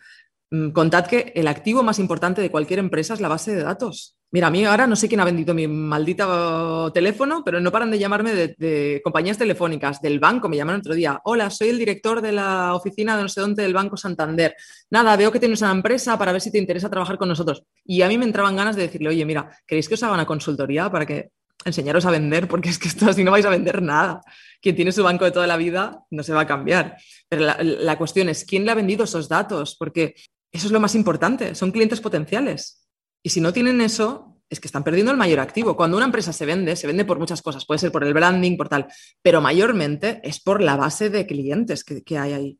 Mm, 0.50 0.70
contad 0.70 1.06
que 1.06 1.32
el 1.36 1.46
activo 1.46 1.82
más 1.82 1.98
importante 2.00 2.42
de 2.42 2.50
cualquier 2.50 2.80
empresa 2.80 3.14
es 3.14 3.20
la 3.20 3.28
base 3.28 3.54
de 3.54 3.62
datos. 3.62 4.16
Mira, 4.32 4.48
a 4.48 4.50
mí 4.50 4.64
ahora 4.64 4.86
no 4.86 4.94
sé 4.96 5.08
quién 5.08 5.20
ha 5.20 5.24
vendido 5.24 5.54
mi 5.54 5.66
maldito 5.66 6.90
teléfono, 6.92 7.42
pero 7.44 7.60
no 7.60 7.72
paran 7.72 7.90
de 7.90 7.98
llamarme 7.98 8.32
de, 8.32 9.00
compañías 9.02 9.38
telefónicas, 9.38 10.00
del 10.00 10.20
banco, 10.20 10.48
me 10.48 10.56
llamaron 10.56 10.80
otro 10.80 10.94
día. 10.94 11.20
Hola, 11.24 11.50
soy 11.50 11.70
el 11.70 11.78
director 11.78 12.20
de 12.20 12.32
la 12.32 12.74
oficina 12.74 13.16
de 13.16 13.22
no 13.22 13.28
sé 13.28 13.40
dónde 13.40 13.62
del 13.62 13.74
Banco 13.74 13.96
Santander. 13.96 14.54
Nada, 14.90 15.16
veo 15.16 15.32
que 15.32 15.40
tienes 15.40 15.62
una 15.62 15.72
empresa 15.72 16.16
para 16.16 16.32
ver 16.32 16.40
si 16.40 16.52
te 16.52 16.58
interesa 16.58 16.88
trabajar 16.90 17.18
con 17.18 17.28
nosotros. 17.28 17.64
Y 17.84 18.02
a 18.02 18.08
mí 18.08 18.18
me 18.18 18.24
entraban 18.24 18.56
ganas 18.56 18.76
de 18.76 18.82
decirle, 18.82 19.08
oye, 19.08 19.24
mira, 19.24 19.50
¿queréis 19.66 19.88
que 19.88 19.94
os 19.94 20.02
haga 20.02 20.14
una 20.14 20.26
consultoría 20.26 20.90
para 20.90 21.06
que 21.06 21.30
enseñaros 21.64 22.06
a 22.06 22.10
vender, 22.10 22.48
porque 22.48 22.70
es 22.70 22.78
que 22.78 22.88
esto 22.88 23.10
así 23.10 23.24
no 23.24 23.32
vais 23.32 23.44
a 23.44 23.50
vender 23.50 23.82
nada. 23.82 24.20
Quien 24.62 24.76
tiene 24.76 24.92
su 24.92 25.02
banco 25.02 25.24
de 25.24 25.30
toda 25.32 25.46
la 25.46 25.56
vida 25.56 26.04
no 26.10 26.22
se 26.22 26.32
va 26.32 26.42
a 26.42 26.46
cambiar. 26.46 26.96
Pero 27.28 27.54
la 27.62 27.98
cuestión 27.98 28.28
es, 28.28 28.44
¿quién 28.44 28.64
le 28.64 28.70
ha 28.70 28.74
vendido 28.74 29.04
esos 29.04 29.28
datos? 29.28 29.76
Porque 29.76 30.14
eso 30.52 30.66
es 30.66 30.72
lo 30.72 30.80
más 30.80 30.94
importante, 30.94 31.54
son 31.54 31.70
clientes 31.70 32.00
potenciales. 32.00 32.86
Y 33.22 33.30
si 33.30 33.40
no 33.40 33.52
tienen 33.52 33.80
eso, 33.80 34.30
es 34.48 34.58
que 34.58 34.66
están 34.66 34.82
perdiendo 34.82 35.12
el 35.12 35.18
mayor 35.18 35.38
activo. 35.38 35.76
Cuando 35.76 35.96
una 35.96 36.06
empresa 36.06 36.32
se 36.32 36.44
vende, 36.44 36.74
se 36.74 36.86
vende 36.86 37.04
por 37.04 37.18
muchas 37.18 37.40
cosas, 37.40 37.64
puede 37.64 37.78
ser 37.78 37.92
por 37.92 38.04
el 38.04 38.12
branding, 38.12 38.56
por 38.56 38.68
tal, 38.68 38.88
pero 39.22 39.40
mayormente 39.40 40.20
es 40.24 40.40
por 40.40 40.60
la 40.60 40.76
base 40.76 41.08
de 41.08 41.26
clientes 41.26 41.84
que, 41.84 42.18
hay 42.18 42.32
ahí, 42.32 42.58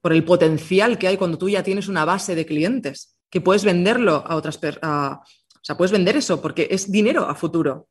por 0.00 0.12
el 0.12 0.24
potencial 0.24 0.98
que 0.98 1.06
hay 1.06 1.16
cuando 1.16 1.38
tú 1.38 1.48
ya 1.48 1.62
tienes 1.62 1.86
una 1.86 2.04
base 2.04 2.34
de 2.34 2.44
clientes, 2.44 3.16
que 3.30 3.40
puedes 3.40 3.64
venderlo 3.64 4.24
a 4.26 4.34
otras 4.36 4.58
personas. 4.58 5.20
O 5.54 5.66
sea, 5.66 5.76
puedes 5.76 5.92
vender 5.92 6.16
eso 6.16 6.42
porque 6.42 6.68
es 6.70 6.90
dinero 6.90 7.26
a 7.26 7.34
futuro. 7.34 7.88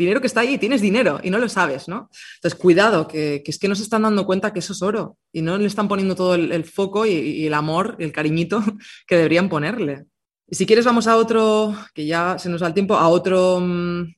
Dinero 0.00 0.22
que 0.22 0.28
está 0.28 0.40
ahí, 0.40 0.56
tienes 0.56 0.80
dinero 0.80 1.20
y 1.22 1.28
no 1.28 1.36
lo 1.36 1.46
sabes, 1.46 1.86
¿no? 1.86 2.08
Entonces, 2.36 2.58
cuidado, 2.58 3.06
que, 3.06 3.42
es 3.44 3.58
que 3.58 3.68
no 3.68 3.74
se 3.74 3.82
están 3.82 4.00
dando 4.00 4.24
cuenta 4.24 4.50
que 4.50 4.60
eso 4.60 4.72
es 4.72 4.80
oro 4.80 5.18
y 5.30 5.42
no 5.42 5.58
le 5.58 5.66
están 5.66 5.88
poniendo 5.88 6.16
todo 6.16 6.34
el, 6.36 6.64
foco 6.64 7.04
y, 7.04 7.44
el 7.44 7.52
amor, 7.52 7.96
el 7.98 8.10
cariñito 8.10 8.62
que 9.06 9.16
deberían 9.16 9.50
ponerle. 9.50 10.06
Y 10.48 10.54
si 10.54 10.64
quieres 10.64 10.86
vamos 10.86 11.06
a 11.06 11.18
otro, 11.18 11.74
que 11.92 12.06
ya 12.06 12.38
se 12.38 12.48
nos 12.48 12.62
da 12.62 12.68
el 12.68 12.72
tiempo, 12.72 12.94
a 12.94 13.08
otro, 13.08 13.60
mm, 13.60 14.14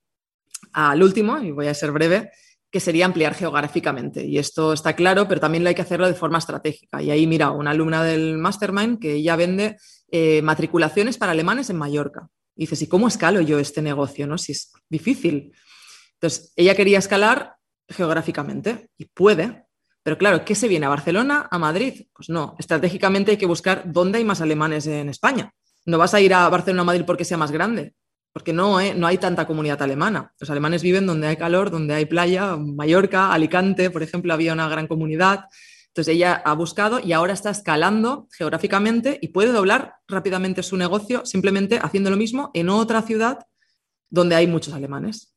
al 0.75 1.03
último, 1.03 1.37
y 1.41 1.51
voy 1.51 1.67
a 1.67 1.75
ser 1.75 1.91
breve, 1.91 2.31
que 2.71 2.79
sería 2.79 3.07
ampliar 3.07 3.35
geográficamente. 3.35 4.25
Y 4.25 4.39
esto 4.39 4.73
está 4.73 4.95
claro, 4.95 5.27
pero 5.27 5.41
también 5.41 5.65
lo 5.65 5.69
hay 5.69 5.75
que 5.75 5.83
hacerlo 5.83 6.07
de 6.07 6.15
forma 6.15 6.39
estratégica. 6.39 7.03
Y 7.03 7.11
ahí, 7.11 7.27
mira, 7.27 7.51
una 7.51 7.73
alumna 7.73 8.05
del 8.05 8.39
Mastermind 8.39 9.01
que 9.01 9.15
ella 9.15 9.35
vende 9.35 9.79
eh, 10.13 10.43
matriculaciones 10.43 11.19
para 11.19 11.33
alemanes 11.33 11.71
en 11.71 11.77
Mallorca. 11.77 12.29
Y 12.55 12.63
dices, 12.63 12.83
¿y 12.83 12.87
cómo 12.87 13.09
escalo 13.09 13.41
yo 13.41 13.59
este 13.59 13.81
negocio? 13.83 14.27
¿no? 14.27 14.37
Si 14.37 14.55
difícil. 14.93 15.53
Entonces, 16.15 16.53
ella 16.55 16.77
quería 16.77 16.99
escalar 16.99 17.57
geográficamente 17.89 18.91
y 18.97 19.07
puede. 19.07 19.65
Pero 20.05 20.19
claro, 20.19 20.45
¿qué 20.45 20.55
se 20.55 20.69
viene 20.69 20.87
a 20.87 20.91
Barcelona, 20.91 21.49
a 21.51 21.59
Madrid? 21.59 22.07
Pues 22.15 22.29
no, 22.29 22.55
estratégicamente 22.59 23.33
hay 23.33 23.37
que 23.37 23.47
buscar 23.47 23.85
dónde 23.87 24.19
hay 24.19 24.25
más 24.25 24.41
alemanes 24.41 24.87
en 24.87 25.09
España. 25.09 25.53
No 25.87 25.99
vas 25.99 26.15
a 26.15 26.21
ir 26.21 26.35
a 26.35 26.49
Barcelona 26.49 26.83
o 26.83 26.85
Madrid 26.85 27.05
porque 27.07 27.25
sea 27.25 27.37
más 27.37 27.51
grande, 27.51 27.95
porque 28.33 28.53
no, 28.53 28.81
¿eh? 28.81 28.95
no 28.95 29.07
hay 29.07 29.19
tanta 29.19 29.47
comunidad 29.47 29.83
alemana. 29.83 30.33
Los 30.39 30.51
alemanes 30.51 30.83
viven 30.83 31.07
donde 31.07 31.29
hay 31.29 31.37
calor, 31.37 31.71
donde 31.71 31.95
hay 31.95 32.05
playa, 32.05 32.57
Mallorca, 32.57 33.33
Alicante, 33.33 33.91
por 33.91 34.03
ejemplo, 34.03 34.33
había 34.33 34.53
una 34.53 34.69
gran 34.69 34.87
comunidad. 34.87 35.47
Entonces 35.89 36.15
ella 36.15 36.43
ha 36.45 36.55
buscado 36.55 37.01
y 37.01 37.13
ahora 37.13 37.33
está 37.33 37.51
escalando 37.51 38.27
geográficamente 38.37 39.19
y 39.21 39.29
puede 39.29 39.53
doblar 39.53 39.97
rápidamente 40.09 40.63
su 40.63 40.77
negocio 40.77 41.25
simplemente 41.27 41.79
haciendo 41.83 42.11
lo 42.11 42.17
mismo 42.17 42.51
en 42.55 42.71
otra 42.71 43.03
ciudad 43.03 43.47
donde 44.13 44.37
hay 44.37 44.47
muchos 44.47 44.75
alemanes 44.75 45.33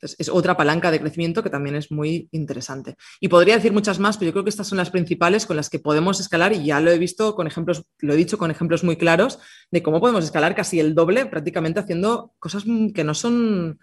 es 0.00 0.28
otra 0.28 0.56
palanca 0.56 0.90
de 0.90 1.00
crecimiento 1.00 1.42
que 1.42 1.50
también 1.50 1.74
es 1.76 1.90
muy 1.90 2.28
interesante. 2.32 2.96
Y 3.20 3.28
podría 3.28 3.56
decir 3.56 3.72
muchas 3.72 3.98
más, 3.98 4.16
pero 4.16 4.28
yo 4.28 4.32
creo 4.32 4.44
que 4.44 4.50
estas 4.50 4.68
son 4.68 4.78
las 4.78 4.90
principales 4.90 5.46
con 5.46 5.56
las 5.56 5.70
que 5.70 5.78
podemos 5.78 6.20
escalar 6.20 6.52
y 6.52 6.64
ya 6.64 6.80
lo 6.80 6.90
he 6.90 6.98
visto 6.98 7.34
con 7.34 7.46
ejemplos, 7.46 7.84
lo 7.98 8.12
he 8.12 8.16
dicho 8.16 8.38
con 8.38 8.50
ejemplos 8.50 8.84
muy 8.84 8.96
claros 8.96 9.38
de 9.70 9.82
cómo 9.82 10.00
podemos 10.00 10.24
escalar 10.24 10.54
casi 10.54 10.80
el 10.80 10.94
doble 10.94 11.26
prácticamente 11.26 11.80
haciendo 11.80 12.34
cosas 12.38 12.64
que 12.94 13.04
no 13.04 13.14
son 13.14 13.78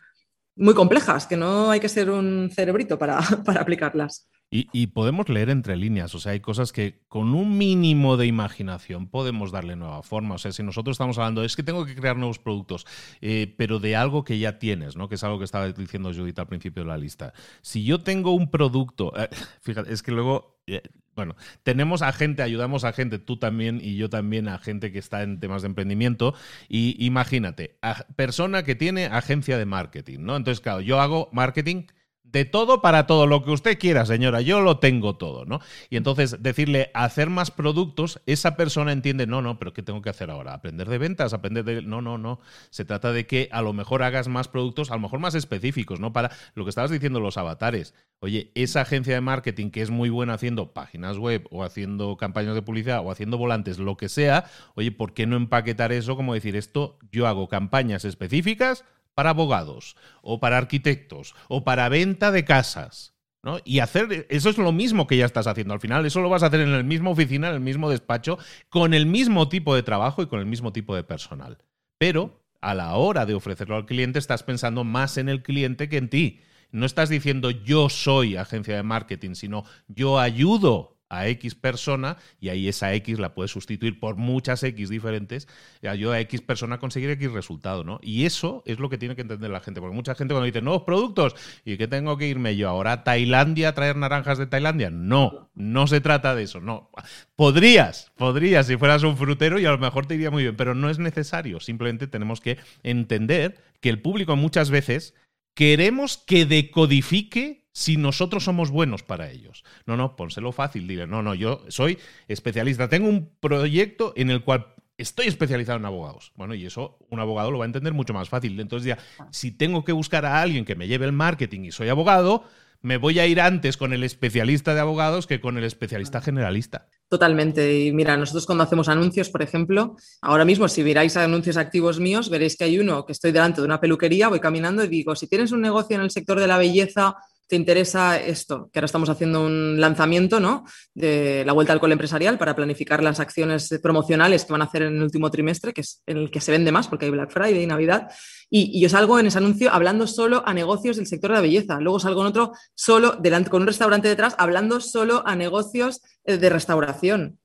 muy 0.55 0.75
complejas, 0.75 1.25
que 1.25 1.37
no 1.37 1.71
hay 1.71 1.79
que 1.79 1.89
ser 1.89 2.11
un 2.11 2.51
cerebrito 2.53 2.99
para, 2.99 3.19
para 3.45 3.61
aplicarlas. 3.61 4.29
Y, 4.55 4.87
podemos 4.87 5.29
leer 5.29 5.49
entre 5.49 5.75
líneas, 5.75 6.13
o 6.13 6.19
sea, 6.19 6.33
hay 6.33 6.39
cosas 6.39 6.71
que 6.71 6.99
con 7.07 7.33
un 7.33 7.57
mínimo 7.57 8.17
de 8.17 8.27
imaginación 8.27 9.07
podemos 9.07 9.51
darle 9.51 9.75
nueva 9.75 10.03
forma. 10.03 10.35
O 10.35 10.37
sea, 10.37 10.51
si 10.51 10.61
nosotros 10.61 10.93
estamos 10.93 11.17
hablando, 11.17 11.43
es 11.43 11.55
que 11.55 11.63
tengo 11.63 11.87
que 11.87 11.95
crear 11.95 12.17
nuevos 12.17 12.37
productos, 12.37 12.85
eh, 13.21 13.51
pero 13.57 13.79
de 13.79 13.95
algo 13.95 14.23
que 14.23 14.37
ya 14.37 14.59
tienes, 14.59 14.95
¿no? 14.95 15.09
Que 15.09 15.15
es 15.15 15.23
algo 15.23 15.39
que 15.39 15.45
estaba 15.45 15.71
diciendo 15.71 16.13
Judith 16.13 16.37
al 16.37 16.45
principio 16.45 16.83
de 16.83 16.89
la 16.89 16.99
lista. 16.99 17.33
Si 17.63 17.83
yo 17.83 18.01
tengo 18.01 18.35
un 18.35 18.51
producto, 18.51 19.11
eh, 19.17 19.27
fíjate, 19.61 19.91
es 19.91 20.03
que 20.03 20.11
luego, 20.11 20.61
eh, 20.67 20.83
bueno, 21.15 21.35
tenemos 21.63 22.03
a 22.03 22.13
gente, 22.13 22.43
ayudamos 22.43 22.83
a 22.83 22.93
gente, 22.93 23.17
tú 23.17 23.37
también 23.37 23.79
y 23.81 23.95
yo 23.97 24.11
también, 24.11 24.47
a 24.47 24.59
gente 24.59 24.91
que 24.91 24.99
está 24.99 25.23
en 25.23 25.39
temas 25.39 25.63
de 25.63 25.69
emprendimiento. 25.69 26.35
Y 26.69 27.03
imagínate, 27.03 27.79
a 27.81 28.05
persona 28.15 28.61
que 28.61 28.75
tiene 28.75 29.07
agencia 29.07 29.57
de 29.57 29.65
marketing, 29.65 30.19
¿no? 30.19 30.35
Entonces, 30.35 30.61
claro, 30.61 30.81
yo 30.81 31.01
hago 31.01 31.29
marketing 31.31 31.87
de 32.33 32.45
todo 32.45 32.81
para 32.81 33.05
todo, 33.05 33.27
lo 33.27 33.43
que 33.43 33.51
usted 33.51 33.77
quiera, 33.77 34.07
señora, 34.07 34.41
yo 34.41 34.59
lo 34.61 34.79
tengo 34.79 35.15
todo, 35.15 35.45
¿no? 35.45 35.59
Y 35.91 35.97
entonces 35.97 36.41
decirle 36.41 36.89
hacer 36.95 37.29
más 37.29 37.51
productos, 37.51 38.21
esa 38.25 38.57
persona 38.57 38.91
entiende, 38.91 39.27
no, 39.27 39.43
no, 39.43 39.59
pero 39.59 39.71
¿qué 39.71 39.83
tengo 39.83 40.01
que 40.01 40.09
hacer 40.09 40.31
ahora? 40.31 40.55
Aprender 40.55 40.89
de 40.89 40.97
ventas, 40.97 41.33
aprender 41.33 41.63
de... 41.63 41.83
No, 41.83 42.01
no, 42.01 42.17
no. 42.17 42.39
Se 42.71 42.85
trata 42.85 43.11
de 43.11 43.27
que 43.27 43.49
a 43.51 43.61
lo 43.61 43.71
mejor 43.71 44.01
hagas 44.01 44.27
más 44.27 44.47
productos, 44.47 44.89
a 44.89 44.95
lo 44.95 45.01
mejor 45.01 45.19
más 45.19 45.35
específicos, 45.35 45.99
¿no? 45.99 46.11
Para 46.11 46.31
lo 46.55 46.65
que 46.65 46.69
estabas 46.69 46.89
diciendo, 46.89 47.19
los 47.19 47.37
avatares. 47.37 47.93
Oye, 48.19 48.51
esa 48.55 48.81
agencia 48.81 49.13
de 49.13 49.21
marketing 49.21 49.69
que 49.69 49.83
es 49.83 49.91
muy 49.91 50.09
buena 50.09 50.33
haciendo 50.33 50.73
páginas 50.73 51.19
web 51.19 51.45
o 51.51 51.63
haciendo 51.63 52.17
campañas 52.17 52.55
de 52.55 52.63
publicidad 52.63 53.05
o 53.05 53.11
haciendo 53.11 53.37
volantes, 53.37 53.77
lo 53.77 53.95
que 53.95 54.09
sea, 54.09 54.45
oye, 54.73 54.91
¿por 54.91 55.13
qué 55.13 55.27
no 55.27 55.35
empaquetar 55.35 55.91
eso 55.91 56.15
como 56.15 56.33
decir, 56.33 56.55
esto 56.55 56.97
yo 57.11 57.27
hago 57.27 57.47
campañas 57.47 58.05
específicas 58.05 58.85
para 59.15 59.31
abogados 59.31 59.95
o 60.21 60.39
para 60.39 60.57
arquitectos 60.57 61.35
o 61.47 61.63
para 61.63 61.89
venta 61.89 62.31
de 62.31 62.45
casas. 62.45 63.13
¿no? 63.43 63.59
Y 63.65 63.79
hacer 63.79 64.25
eso 64.29 64.49
es 64.49 64.57
lo 64.57 64.71
mismo 64.71 65.05
que 65.05 65.17
ya 65.17 65.25
estás 65.25 65.47
haciendo. 65.47 65.73
Al 65.73 65.81
final, 65.81 66.05
eso 66.05 66.21
lo 66.21 66.29
vas 66.29 66.43
a 66.43 66.47
hacer 66.47 66.61
en 66.61 66.71
la 66.71 66.81
misma 66.81 67.09
oficina, 67.09 67.49
en 67.49 67.55
el 67.55 67.59
mismo 67.59 67.89
despacho, 67.89 68.37
con 68.69 68.93
el 68.93 69.05
mismo 69.05 69.49
tipo 69.49 69.75
de 69.75 69.83
trabajo 69.83 70.23
y 70.23 70.27
con 70.27 70.39
el 70.39 70.45
mismo 70.45 70.71
tipo 70.71 70.95
de 70.95 71.03
personal. 71.03 71.57
Pero 71.97 72.41
a 72.61 72.73
la 72.73 72.95
hora 72.95 73.25
de 73.25 73.33
ofrecerlo 73.33 73.75
al 73.75 73.85
cliente, 73.85 74.19
estás 74.19 74.43
pensando 74.43 74.85
más 74.85 75.17
en 75.17 75.27
el 75.27 75.43
cliente 75.43 75.89
que 75.89 75.97
en 75.97 76.09
ti. 76.09 76.39
No 76.71 76.85
estás 76.85 77.09
diciendo 77.09 77.51
yo 77.51 77.89
soy 77.89 78.37
agencia 78.37 78.75
de 78.75 78.83
marketing, 78.83 79.35
sino 79.35 79.65
yo 79.87 80.17
ayudo 80.17 80.97
a 81.13 81.27
X 81.27 81.55
persona 81.55 82.17
y 82.39 82.49
ahí 82.49 82.67
esa 82.67 82.93
X 82.93 83.19
la 83.19 83.33
puedes 83.33 83.51
sustituir 83.51 83.99
por 83.99 84.15
muchas 84.15 84.63
X 84.63 84.89
diferentes 84.89 85.47
y 85.81 85.87
ayuda 85.87 86.15
a 86.15 86.19
X 86.21 86.41
persona 86.41 86.75
a 86.75 86.79
conseguir 86.79 87.09
X 87.11 87.31
resultado, 87.31 87.83
¿no? 87.83 87.99
Y 88.01 88.25
eso 88.25 88.63
es 88.65 88.79
lo 88.79 88.89
que 88.89 88.97
tiene 88.97 89.15
que 89.15 89.21
entender 89.21 89.51
la 89.51 89.59
gente, 89.59 89.79
porque 89.79 89.95
mucha 89.95 90.15
gente 90.15 90.33
cuando 90.33 90.45
dice 90.45 90.61
nuevos 90.61 90.83
productos 90.83 91.35
y 91.63 91.77
que 91.77 91.87
tengo 91.87 92.17
que 92.17 92.27
irme 92.27 92.55
yo 92.55 92.69
ahora 92.69 92.93
a 92.93 93.03
Tailandia 93.03 93.69
a 93.69 93.73
traer 93.73 93.95
naranjas 93.95 94.37
de 94.37 94.47
Tailandia, 94.47 94.89
no, 94.89 95.49
no 95.53 95.87
se 95.87 96.01
trata 96.01 96.35
de 96.35 96.43
eso, 96.43 96.59
no. 96.59 96.89
Podrías, 97.35 98.11
podrías 98.17 98.67
si 98.67 98.77
fueras 98.77 99.03
un 99.03 99.17
frutero 99.17 99.59
y 99.59 99.65
a 99.65 99.71
lo 99.71 99.77
mejor 99.77 100.05
te 100.05 100.15
iría 100.15 100.31
muy 100.31 100.43
bien, 100.43 100.55
pero 100.55 100.73
no 100.75 100.89
es 100.89 100.99
necesario, 100.99 101.59
simplemente 101.59 102.07
tenemos 102.07 102.41
que 102.41 102.57
entender 102.81 103.61
que 103.81 103.89
el 103.89 104.01
público 104.01 104.35
muchas 104.35 104.69
veces 104.69 105.13
queremos 105.53 106.17
que 106.17 106.45
decodifique 106.45 107.62
si 107.73 107.97
nosotros 107.97 108.43
somos 108.43 108.71
buenos 108.71 109.03
para 109.03 109.29
ellos. 109.29 109.63
No, 109.85 109.97
no, 109.97 110.15
pónselo 110.15 110.51
fácil, 110.51 110.87
dile, 110.87 111.07
no, 111.07 111.21
no, 111.21 111.33
yo 111.35 111.65
soy 111.67 111.97
especialista, 112.27 112.87
tengo 112.87 113.09
un 113.09 113.31
proyecto 113.39 114.13
en 114.15 114.29
el 114.29 114.43
cual 114.43 114.67
estoy 114.97 115.27
especializado 115.27 115.79
en 115.79 115.85
abogados. 115.85 116.31
Bueno, 116.35 116.53
y 116.53 116.65
eso 116.65 116.97
un 117.09 117.19
abogado 117.19 117.51
lo 117.51 117.57
va 117.57 117.65
a 117.65 117.67
entender 117.67 117.93
mucho 117.93 118.13
más 118.13 118.29
fácil. 118.29 118.59
Entonces 118.59 118.87
ya, 118.87 118.97
si 119.31 119.51
tengo 119.51 119.83
que 119.83 119.91
buscar 119.91 120.25
a 120.25 120.41
alguien 120.41 120.65
que 120.65 120.75
me 120.75 120.87
lleve 120.87 121.05
el 121.05 121.11
marketing 121.11 121.61
y 121.61 121.71
soy 121.71 121.89
abogado, 121.89 122.43
me 122.81 122.97
voy 122.97 123.17
a 123.19 123.25
ir 123.25 123.39
antes 123.39 123.77
con 123.77 123.93
el 123.93 124.03
especialista 124.03 124.73
de 124.75 124.81
abogados 124.81 125.25
que 125.25 125.39
con 125.39 125.57
el 125.57 125.63
especialista 125.63 126.21
generalista. 126.21 126.87
Totalmente. 127.07 127.79
Y 127.79 127.93
mira, 127.93 128.17
nosotros 128.17 128.45
cuando 128.45 128.65
hacemos 128.65 128.89
anuncios, 128.89 129.29
por 129.29 129.41
ejemplo, 129.41 129.95
ahora 130.21 130.43
mismo 130.43 130.67
si 130.67 130.83
miráis 130.83 131.15
anuncios 131.15 131.55
activos 131.55 131.99
míos, 131.99 132.29
veréis 132.29 132.57
que 132.57 132.65
hay 132.65 132.79
uno 132.79 133.05
que 133.05 133.13
estoy 133.13 133.31
delante 133.31 133.61
de 133.61 133.65
una 133.65 133.79
peluquería, 133.79 134.27
voy 134.27 134.41
caminando 134.41 134.83
y 134.83 134.89
digo, 134.89 135.15
si 135.15 135.27
tienes 135.27 135.53
un 135.53 135.61
negocio 135.61 135.95
en 135.95 136.01
el 136.01 136.11
sector 136.11 136.39
de 136.39 136.47
la 136.47 136.57
belleza 136.57 137.15
te 137.47 137.55
interesa 137.55 138.17
esto, 138.17 138.69
que 138.71 138.79
ahora 138.79 138.85
estamos 138.85 139.09
haciendo 139.09 139.45
un 139.45 139.79
lanzamiento 139.79 140.39
¿no? 140.39 140.63
de 140.93 141.43
la 141.45 141.53
vuelta 141.53 141.73
al 141.73 141.79
cole 141.79 141.93
empresarial 141.93 142.37
para 142.37 142.55
planificar 142.55 143.03
las 143.03 143.19
acciones 143.19 143.69
promocionales 143.81 144.45
que 144.45 144.53
van 144.53 144.61
a 144.61 144.65
hacer 144.65 144.83
en 144.83 144.95
el 144.95 145.03
último 145.03 145.29
trimestre, 145.29 145.73
que 145.73 145.81
es 145.81 146.01
en 146.05 146.17
el 146.17 146.31
que 146.31 146.41
se 146.41 146.51
vende 146.51 146.71
más 146.71 146.87
porque 146.87 147.05
hay 147.05 147.11
Black 147.11 147.31
Friday 147.31 147.63
y 147.63 147.67
Navidad. 147.67 148.09
Y, 148.49 148.79
yo 148.79 148.89
salgo 148.89 149.19
en 149.19 149.27
ese 149.27 149.37
anuncio 149.37 149.71
hablando 149.71 150.07
solo 150.07 150.43
a 150.45 150.53
negocios 150.53 150.97
del 150.97 151.07
sector 151.07 151.31
de 151.31 151.35
la 151.35 151.41
belleza. 151.41 151.79
Luego 151.79 151.99
salgo 151.99 152.21
en 152.21 152.27
otro 152.27 152.53
solo 152.75 153.19
con 153.49 153.61
un 153.61 153.67
restaurante 153.67 154.07
detrás 154.07 154.35
hablando 154.37 154.79
solo 154.79 155.23
a 155.25 155.35
negocios 155.35 156.01
eh, 156.25 156.37
de 156.37 156.49
restauración 156.49 157.39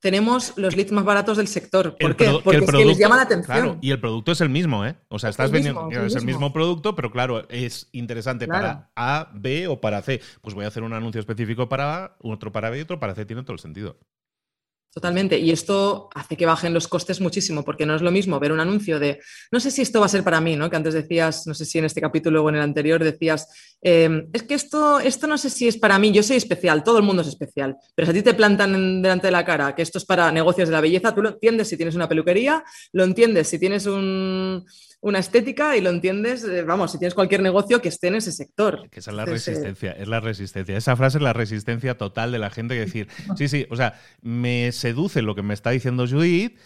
tenemos 0.00 0.54
los 0.56 0.76
leads 0.76 0.92
más 0.92 1.04
baratos 1.04 1.36
del 1.36 1.46
sector. 1.46 1.96
¿Por 1.98 2.16
qué? 2.16 2.40
Porque 2.42 2.64
es 2.64 2.70
que 2.70 2.84
les 2.84 2.98
llama 2.98 3.16
la 3.16 3.22
atención. 3.22 3.78
y 3.80 3.90
el 3.90 4.00
producto 4.00 4.32
es 4.32 4.40
el 4.40 4.48
mismo, 4.48 4.84
¿eh? 4.84 4.96
O 5.08 5.18
sea, 5.18 5.30
estás 5.30 5.50
vendiendo, 5.50 5.90
es 5.90 6.16
el 6.16 6.24
mismo 6.24 6.52
producto, 6.52 6.96
pero 6.96 7.10
claro, 7.10 7.48
es 7.48 7.88
interesante 7.92 8.46
para 8.46 8.90
A, 8.96 9.30
B 9.34 9.68
o 9.68 9.80
para 9.80 10.02
C. 10.02 10.20
Pues 10.40 10.54
voy 10.54 10.64
a 10.64 10.68
hacer 10.68 10.82
un 10.82 10.94
anuncio 10.94 11.20
específico 11.20 11.68
para 11.68 12.04
A, 12.04 12.16
otro 12.20 12.50
para 12.50 12.70
B 12.70 12.78
y 12.78 12.82
otro 12.82 12.98
para 12.98 13.14
C, 13.14 13.24
tiene 13.24 13.42
todo 13.42 13.52
el 13.52 13.58
sentido. 13.60 13.98
Totalmente. 14.92 15.38
Y 15.38 15.52
esto 15.52 16.08
hace 16.16 16.36
que 16.36 16.46
bajen 16.46 16.74
los 16.74 16.88
costes 16.88 17.20
muchísimo, 17.20 17.64
porque 17.64 17.86
no 17.86 17.94
es 17.94 18.02
lo 18.02 18.10
mismo 18.10 18.40
ver 18.40 18.50
un 18.50 18.58
anuncio 18.58 18.98
de, 18.98 19.20
no 19.52 19.60
sé 19.60 19.70
si 19.70 19.82
esto 19.82 20.00
va 20.00 20.06
a 20.06 20.08
ser 20.08 20.24
para 20.24 20.40
mí, 20.40 20.56
¿no? 20.56 20.68
Que 20.68 20.74
antes 20.74 20.94
decías, 20.94 21.46
no 21.46 21.54
sé 21.54 21.64
si 21.64 21.78
en 21.78 21.84
este 21.84 22.00
capítulo 22.00 22.42
o 22.42 22.48
en 22.48 22.56
el 22.56 22.62
anterior 22.62 23.02
decías, 23.04 23.46
em, 23.82 24.28
es 24.32 24.42
que 24.42 24.54
esto, 24.54 24.98
esto 24.98 25.28
no 25.28 25.38
sé 25.38 25.48
si 25.48 25.68
es 25.68 25.76
para 25.76 25.96
mí, 26.00 26.10
yo 26.10 26.24
soy 26.24 26.38
especial, 26.38 26.82
todo 26.82 26.98
el 26.98 27.04
mundo 27.04 27.22
es 27.22 27.28
especial, 27.28 27.76
pero 27.94 28.06
si 28.06 28.10
a 28.10 28.14
ti 28.14 28.22
te 28.22 28.34
plantan 28.34 29.00
delante 29.00 29.28
de 29.28 29.30
la 29.30 29.44
cara 29.44 29.76
que 29.76 29.82
esto 29.82 29.98
es 29.98 30.04
para 30.04 30.32
negocios 30.32 30.68
de 30.68 30.72
la 30.72 30.80
belleza, 30.80 31.14
tú 31.14 31.22
lo 31.22 31.28
entiendes 31.28 31.68
si 31.68 31.76
tienes 31.76 31.94
una 31.94 32.08
peluquería, 32.08 32.64
lo 32.92 33.04
entiendes 33.04 33.46
si 33.46 33.60
tienes 33.60 33.86
un, 33.86 34.64
una 35.00 35.18
estética 35.18 35.76
y 35.76 35.80
lo 35.80 35.90
entiendes, 35.90 36.44
eh, 36.44 36.62
vamos, 36.62 36.92
si 36.92 36.98
tienes 36.98 37.14
cualquier 37.14 37.42
negocio 37.42 37.80
que 37.80 37.88
esté 37.88 38.08
en 38.08 38.16
ese 38.16 38.32
sector. 38.32 38.88
Que 38.90 39.00
esa 39.00 39.10
es 39.10 39.16
la 39.16 39.24
resistencia, 39.24 39.92
es 39.92 40.08
la 40.08 40.20
resistencia. 40.20 40.76
Esa 40.76 40.96
frase 40.96 41.18
es 41.18 41.22
la 41.22 41.32
resistencia 41.32 41.96
total 41.96 42.32
de 42.32 42.38
la 42.38 42.50
gente 42.50 42.74
que 42.74 42.80
decir, 42.80 43.08
sí, 43.36 43.48
sí, 43.48 43.66
o 43.70 43.76
sea, 43.76 43.98
me 44.20 44.72
seduce 44.72 45.22
lo 45.22 45.34
que 45.34 45.42
me 45.42 45.54
está 45.54 45.70
diciendo 45.70 46.06
Judith, 46.06 46.58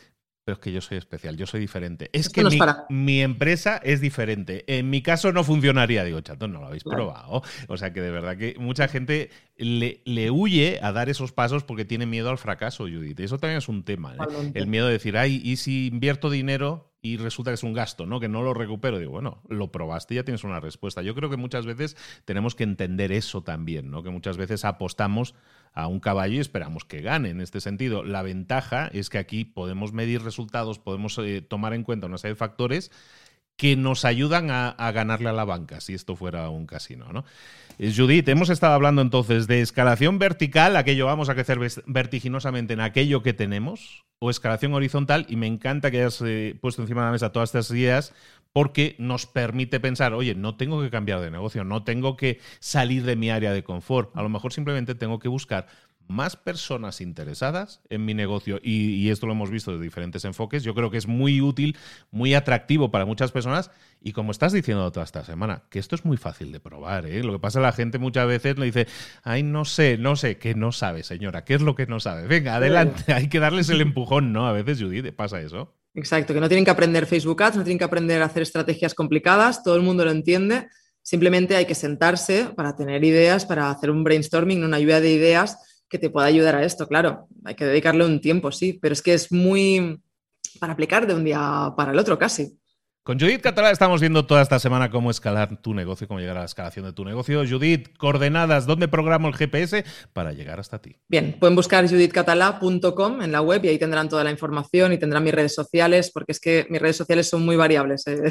pero 0.44 0.54
es 0.54 0.58
que 0.60 0.72
yo 0.72 0.82
soy 0.82 0.98
especial, 0.98 1.38
yo 1.38 1.46
soy 1.46 1.60
diferente. 1.60 2.10
Es 2.12 2.28
que 2.28 2.44
mi, 2.90 3.22
empresa 3.22 3.78
es 3.78 4.02
diferente. 4.02 4.64
En 4.66 4.90
mi 4.90 5.00
caso 5.00 5.32
no 5.32 5.42
funcionaría. 5.42 6.04
Digo, 6.04 6.20
chato, 6.20 6.48
no 6.48 6.60
lo 6.60 6.66
habéis 6.66 6.84
probado. 6.84 7.42
O 7.68 7.78
sea 7.78 7.94
que 7.94 8.02
de 8.02 8.10
verdad 8.10 8.36
que 8.36 8.54
mucha 8.58 8.86
gente 8.86 9.30
le, 9.56 10.02
le, 10.04 10.30
huye 10.30 10.80
a 10.82 10.92
dar 10.92 11.08
esos 11.08 11.32
pasos 11.32 11.64
porque 11.64 11.86
tiene 11.86 12.04
miedo 12.04 12.28
al 12.28 12.36
fracaso, 12.36 12.84
Judith. 12.84 13.20
Eso 13.20 13.38
también 13.38 13.56
es 13.56 13.70
un 13.70 13.84
tema. 13.84 14.16
¿eh? 14.16 14.50
El 14.52 14.66
miedo 14.66 14.86
de 14.86 14.92
decir, 14.92 15.16
ay, 15.16 15.40
¿y 15.42 15.56
si 15.56 15.86
invierto 15.86 16.28
dinero 16.28 16.93
y 17.04 17.18
resulta 17.18 17.50
que 17.50 17.56
es 17.56 17.62
un 17.62 17.74
gasto, 17.74 18.06
¿no? 18.06 18.18
Que 18.18 18.30
no 18.30 18.42
lo 18.42 18.54
recupero. 18.54 18.98
Digo, 18.98 19.12
bueno, 19.12 19.42
lo 19.50 19.70
probaste 19.70 20.14
y 20.14 20.16
ya 20.16 20.24
tienes 20.24 20.42
una 20.42 20.58
respuesta. 20.58 21.02
Yo 21.02 21.14
creo 21.14 21.28
que 21.28 21.36
muchas 21.36 21.66
veces 21.66 21.98
tenemos 22.24 22.54
que 22.54 22.64
entender 22.64 23.12
eso 23.12 23.42
también, 23.42 23.90
¿no? 23.90 24.02
Que 24.02 24.08
muchas 24.08 24.38
veces 24.38 24.64
apostamos 24.64 25.34
a 25.74 25.86
un 25.86 26.00
caballo 26.00 26.36
y 26.36 26.38
esperamos 26.38 26.86
que 26.86 27.02
gane. 27.02 27.28
En 27.28 27.42
este 27.42 27.60
sentido, 27.60 28.04
la 28.04 28.22
ventaja 28.22 28.86
es 28.86 29.10
que 29.10 29.18
aquí 29.18 29.44
podemos 29.44 29.92
medir 29.92 30.22
resultados, 30.22 30.78
podemos 30.78 31.18
eh, 31.18 31.42
tomar 31.42 31.74
en 31.74 31.82
cuenta 31.82 32.06
una 32.06 32.16
serie 32.16 32.32
de 32.32 32.38
factores 32.38 32.90
que 33.56 33.76
nos 33.76 34.04
ayudan 34.04 34.50
a, 34.50 34.74
ganarle 34.92 35.28
a 35.28 35.32
la 35.32 35.44
banca, 35.44 35.80
si 35.80 35.94
esto 35.94 36.16
fuera 36.16 36.48
un 36.50 36.66
casino, 36.66 37.12
¿no? 37.12 37.24
Eh, 37.78 37.92
Judith, 37.94 38.28
hemos 38.28 38.50
estado 38.50 38.74
hablando 38.74 39.02
entonces 39.02 39.46
de 39.46 39.60
escalación 39.60 40.18
vertical, 40.18 40.76
aquello 40.76 41.06
vamos 41.06 41.28
a 41.28 41.34
crecer 41.34 41.58
vertiginosamente 41.86 42.74
en 42.74 42.80
aquello 42.80 43.22
que 43.22 43.32
tenemos, 43.32 44.04
o 44.18 44.30
escalación 44.30 44.74
horizontal, 44.74 45.26
y 45.28 45.36
me 45.36 45.46
encanta 45.46 45.90
que 45.90 45.98
hayas 45.98 46.22
eh, 46.24 46.56
puesto 46.60 46.82
encima 46.82 47.02
de 47.02 47.06
la 47.06 47.12
mesa 47.12 47.32
todas 47.32 47.48
estas 47.48 47.70
ideas, 47.70 48.12
porque 48.52 48.94
nos 48.98 49.26
permite 49.26 49.80
pensar, 49.80 50.14
oye, 50.14 50.34
no 50.34 50.56
tengo 50.56 50.80
que 50.80 50.90
cambiar 50.90 51.20
de 51.20 51.30
negocio, 51.30 51.64
no 51.64 51.82
tengo 51.82 52.16
que 52.16 52.40
salir 52.60 53.04
de 53.04 53.16
mi 53.16 53.30
área 53.30 53.52
de 53.52 53.64
confort, 53.64 54.16
a 54.16 54.22
lo 54.22 54.28
mejor 54.28 54.52
simplemente 54.52 54.94
tengo 54.94 55.18
que 55.18 55.28
buscar 55.28 55.66
más 56.08 56.36
personas 56.36 57.00
interesadas 57.00 57.80
en 57.88 58.04
mi 58.04 58.14
negocio 58.14 58.60
y, 58.62 59.08
esto 59.10 59.26
lo 59.26 59.32
hemos 59.32 59.50
visto 59.50 59.76
de 59.76 59.82
diferentes 59.82 60.24
enfoques. 60.24 60.62
Yo 60.62 60.74
creo 60.74 60.90
que 60.90 60.98
es 60.98 61.06
muy 61.06 61.40
útil, 61.40 61.76
muy 62.10 62.34
atractivo 62.34 62.90
para 62.90 63.04
muchas 63.04 63.32
personas 63.32 63.70
y 64.00 64.12
como 64.12 64.32
estás 64.32 64.52
diciendo 64.52 64.90
toda 64.92 65.04
esta 65.04 65.24
semana, 65.24 65.64
que 65.70 65.78
esto 65.78 65.94
es 65.94 66.04
muy 66.04 66.16
fácil 66.16 66.52
de 66.52 66.60
probar. 66.60 67.06
¿eh? 67.06 67.22
Lo 67.22 67.32
que 67.32 67.38
pasa 67.38 67.58
es 67.58 67.62
que 67.62 67.66
la 67.66 67.72
gente 67.72 67.98
muchas 67.98 68.26
veces 68.26 68.58
le 68.58 68.66
dice, 68.66 68.86
ay, 69.22 69.42
no 69.42 69.64
sé, 69.64 69.98
no 69.98 70.16
sé, 70.16 70.38
que 70.38 70.54
no 70.54 70.72
sabe, 70.72 71.02
señora, 71.02 71.44
¿qué 71.44 71.54
es 71.54 71.62
lo 71.62 71.74
que 71.74 71.86
no 71.86 72.00
sabe? 72.00 72.26
Venga, 72.26 72.56
adelante, 72.56 73.12
hay 73.12 73.28
que 73.28 73.40
darles 73.40 73.68
el 73.70 73.80
empujón, 73.80 74.32
¿no? 74.32 74.46
A 74.46 74.52
veces, 74.52 74.80
Judith, 74.80 75.12
pasa 75.14 75.40
eso. 75.40 75.74
Exacto, 75.94 76.34
que 76.34 76.40
no 76.40 76.48
tienen 76.48 76.64
que 76.64 76.72
aprender 76.72 77.06
Facebook 77.06 77.40
Ads, 77.42 77.56
no 77.56 77.64
tienen 77.64 77.78
que 77.78 77.84
aprender 77.84 78.20
a 78.20 78.26
hacer 78.26 78.42
estrategias 78.42 78.94
complicadas, 78.94 79.62
todo 79.62 79.76
el 79.76 79.82
mundo 79.82 80.04
lo 80.04 80.10
entiende. 80.10 80.68
Simplemente 81.02 81.54
hay 81.54 81.66
que 81.66 81.74
sentarse 81.74 82.46
para 82.56 82.74
tener 82.74 83.04
ideas, 83.04 83.46
para 83.46 83.70
hacer 83.70 83.90
un 83.90 84.02
brainstorming, 84.02 84.64
una 84.64 84.78
lluvia 84.78 85.00
de 85.00 85.12
ideas 85.12 85.58
que 85.88 85.98
te 85.98 86.10
pueda 86.10 86.26
ayudar 86.26 86.56
a 86.56 86.64
esto. 86.64 86.88
Claro, 86.88 87.28
hay 87.44 87.54
que 87.54 87.64
dedicarle 87.64 88.04
un 88.04 88.20
tiempo, 88.20 88.52
sí, 88.52 88.78
pero 88.80 88.92
es 88.92 89.02
que 89.02 89.14
es 89.14 89.30
muy 89.32 90.00
para 90.58 90.72
aplicar 90.72 91.06
de 91.06 91.14
un 91.14 91.24
día 91.24 91.72
para 91.76 91.92
el 91.92 91.98
otro 91.98 92.18
casi. 92.18 92.58
Con 93.04 93.20
Judith 93.20 93.42
Catalá 93.42 93.70
estamos 93.70 94.00
viendo 94.00 94.24
toda 94.24 94.40
esta 94.40 94.58
semana 94.58 94.90
cómo 94.90 95.10
escalar 95.10 95.60
tu 95.60 95.74
negocio, 95.74 96.08
cómo 96.08 96.20
llegar 96.20 96.38
a 96.38 96.40
la 96.40 96.46
escalación 96.46 96.86
de 96.86 96.94
tu 96.94 97.04
negocio. 97.04 97.44
Judith, 97.46 97.94
coordenadas, 97.98 98.64
¿dónde 98.64 98.88
programo 98.88 99.28
el 99.28 99.34
GPS 99.34 99.84
para 100.14 100.32
llegar 100.32 100.58
hasta 100.58 100.80
ti? 100.80 100.96
Bien, 101.06 101.36
pueden 101.38 101.54
buscar 101.54 101.86
judithcatalá.com 101.86 103.20
en 103.20 103.30
la 103.30 103.42
web 103.42 103.62
y 103.62 103.68
ahí 103.68 103.78
tendrán 103.78 104.08
toda 104.08 104.24
la 104.24 104.30
información 104.30 104.94
y 104.94 104.98
tendrán 104.98 105.22
mis 105.22 105.34
redes 105.34 105.54
sociales, 105.54 106.10
porque 106.14 106.32
es 106.32 106.40
que 106.40 106.66
mis 106.70 106.80
redes 106.80 106.96
sociales 106.96 107.28
son 107.28 107.44
muy 107.44 107.56
variables. 107.56 108.06
Eh. 108.06 108.22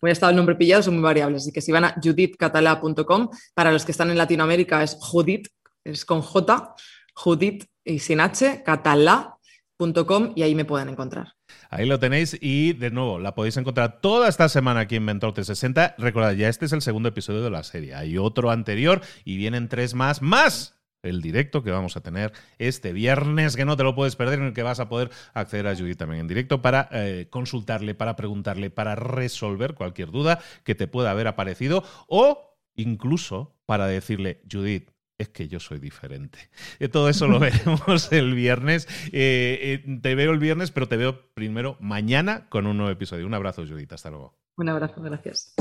Voy 0.00 0.10
a 0.10 0.12
estar 0.12 0.30
el 0.30 0.36
nombre 0.36 0.56
pillado, 0.56 0.82
son 0.82 0.94
muy 0.94 1.04
variables. 1.04 1.42
Así 1.42 1.52
que 1.52 1.60
si 1.60 1.70
van 1.70 1.84
a 1.84 1.94
judithcatalá.com, 2.02 3.28
para 3.54 3.70
los 3.70 3.84
que 3.84 3.92
están 3.92 4.10
en 4.10 4.18
Latinoamérica 4.18 4.82
es 4.82 4.96
Judith, 5.00 5.46
es 5.88 6.04
con 6.04 6.22
J, 6.22 6.74
Judith 7.14 7.64
y 7.84 7.98
sin 7.98 8.20
H, 8.20 8.62
catalá.com 8.64 10.32
y 10.36 10.42
ahí 10.42 10.54
me 10.54 10.64
pueden 10.64 10.88
encontrar. 10.88 11.34
Ahí 11.70 11.86
lo 11.86 11.98
tenéis 11.98 12.36
y 12.40 12.72
de 12.74 12.90
nuevo 12.90 13.18
la 13.18 13.34
podéis 13.34 13.56
encontrar 13.56 14.00
toda 14.00 14.28
esta 14.28 14.48
semana 14.48 14.80
aquí 14.80 14.96
en 14.96 15.04
Mentor 15.04 15.32
360. 15.32 15.96
Recordad, 15.98 16.32
ya 16.32 16.48
este 16.48 16.66
es 16.66 16.72
el 16.72 16.82
segundo 16.82 17.08
episodio 17.08 17.42
de 17.42 17.50
la 17.50 17.62
serie. 17.62 17.94
Hay 17.94 18.18
otro 18.18 18.50
anterior 18.50 19.00
y 19.24 19.36
vienen 19.36 19.68
tres 19.68 19.94
más, 19.94 20.22
más 20.22 20.74
el 21.02 21.22
directo 21.22 21.62
que 21.62 21.70
vamos 21.70 21.96
a 21.96 22.00
tener 22.00 22.32
este 22.58 22.92
viernes, 22.92 23.56
que 23.56 23.64
no 23.64 23.76
te 23.76 23.84
lo 23.84 23.94
puedes 23.94 24.16
perder, 24.16 24.40
en 24.40 24.46
el 24.46 24.52
que 24.52 24.62
vas 24.62 24.80
a 24.80 24.88
poder 24.88 25.10
acceder 25.32 25.66
a 25.68 25.76
Judith 25.76 25.96
también 25.96 26.22
en 26.22 26.28
directo 26.28 26.60
para 26.60 26.88
eh, 26.90 27.28
consultarle, 27.30 27.94
para 27.94 28.16
preguntarle, 28.16 28.70
para 28.70 28.94
resolver 28.96 29.74
cualquier 29.74 30.10
duda 30.10 30.40
que 30.64 30.74
te 30.74 30.88
pueda 30.88 31.10
haber 31.10 31.28
aparecido 31.28 31.84
o 32.08 32.56
incluso 32.74 33.54
para 33.66 33.86
decirle, 33.86 34.40
Judith, 34.50 34.90
es 35.18 35.28
que 35.28 35.48
yo 35.48 35.58
soy 35.58 35.80
diferente. 35.80 36.38
Eh, 36.78 36.88
todo 36.88 37.08
eso 37.08 37.26
lo 37.26 37.38
veremos 37.40 38.10
el 38.12 38.34
viernes. 38.34 38.86
Eh, 39.06 39.82
eh, 39.84 39.98
te 40.00 40.14
veo 40.14 40.32
el 40.32 40.38
viernes, 40.38 40.70
pero 40.70 40.88
te 40.88 40.96
veo 40.96 41.32
primero 41.34 41.76
mañana 41.80 42.48
con 42.48 42.66
un 42.66 42.76
nuevo 42.76 42.92
episodio. 42.92 43.26
Un 43.26 43.34
abrazo, 43.34 43.66
Judith. 43.66 43.92
Hasta 43.92 44.10
luego. 44.10 44.38
Un 44.56 44.68
abrazo, 44.68 45.02
gracias. 45.02 45.54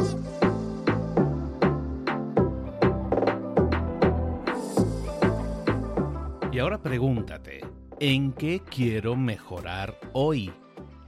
Y 6.52 6.60
ahora 6.60 6.82
pregúntate, 6.82 7.62
¿en 8.00 8.34
qué 8.34 8.62
quiero 8.68 9.16
mejorar 9.16 10.00
hoy? 10.14 10.52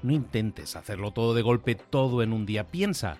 No 0.04 0.14
intentes 0.14 0.76
hacerlo 0.76 1.12
todo 1.12 1.34
de 1.34 1.42
golpe, 1.42 1.74
todo 1.76 2.22
en 2.22 2.34
un 2.34 2.46
día. 2.46 2.68
Piensa. 2.68 3.20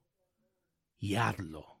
y 1.01 1.15
hazlo. 1.15 1.80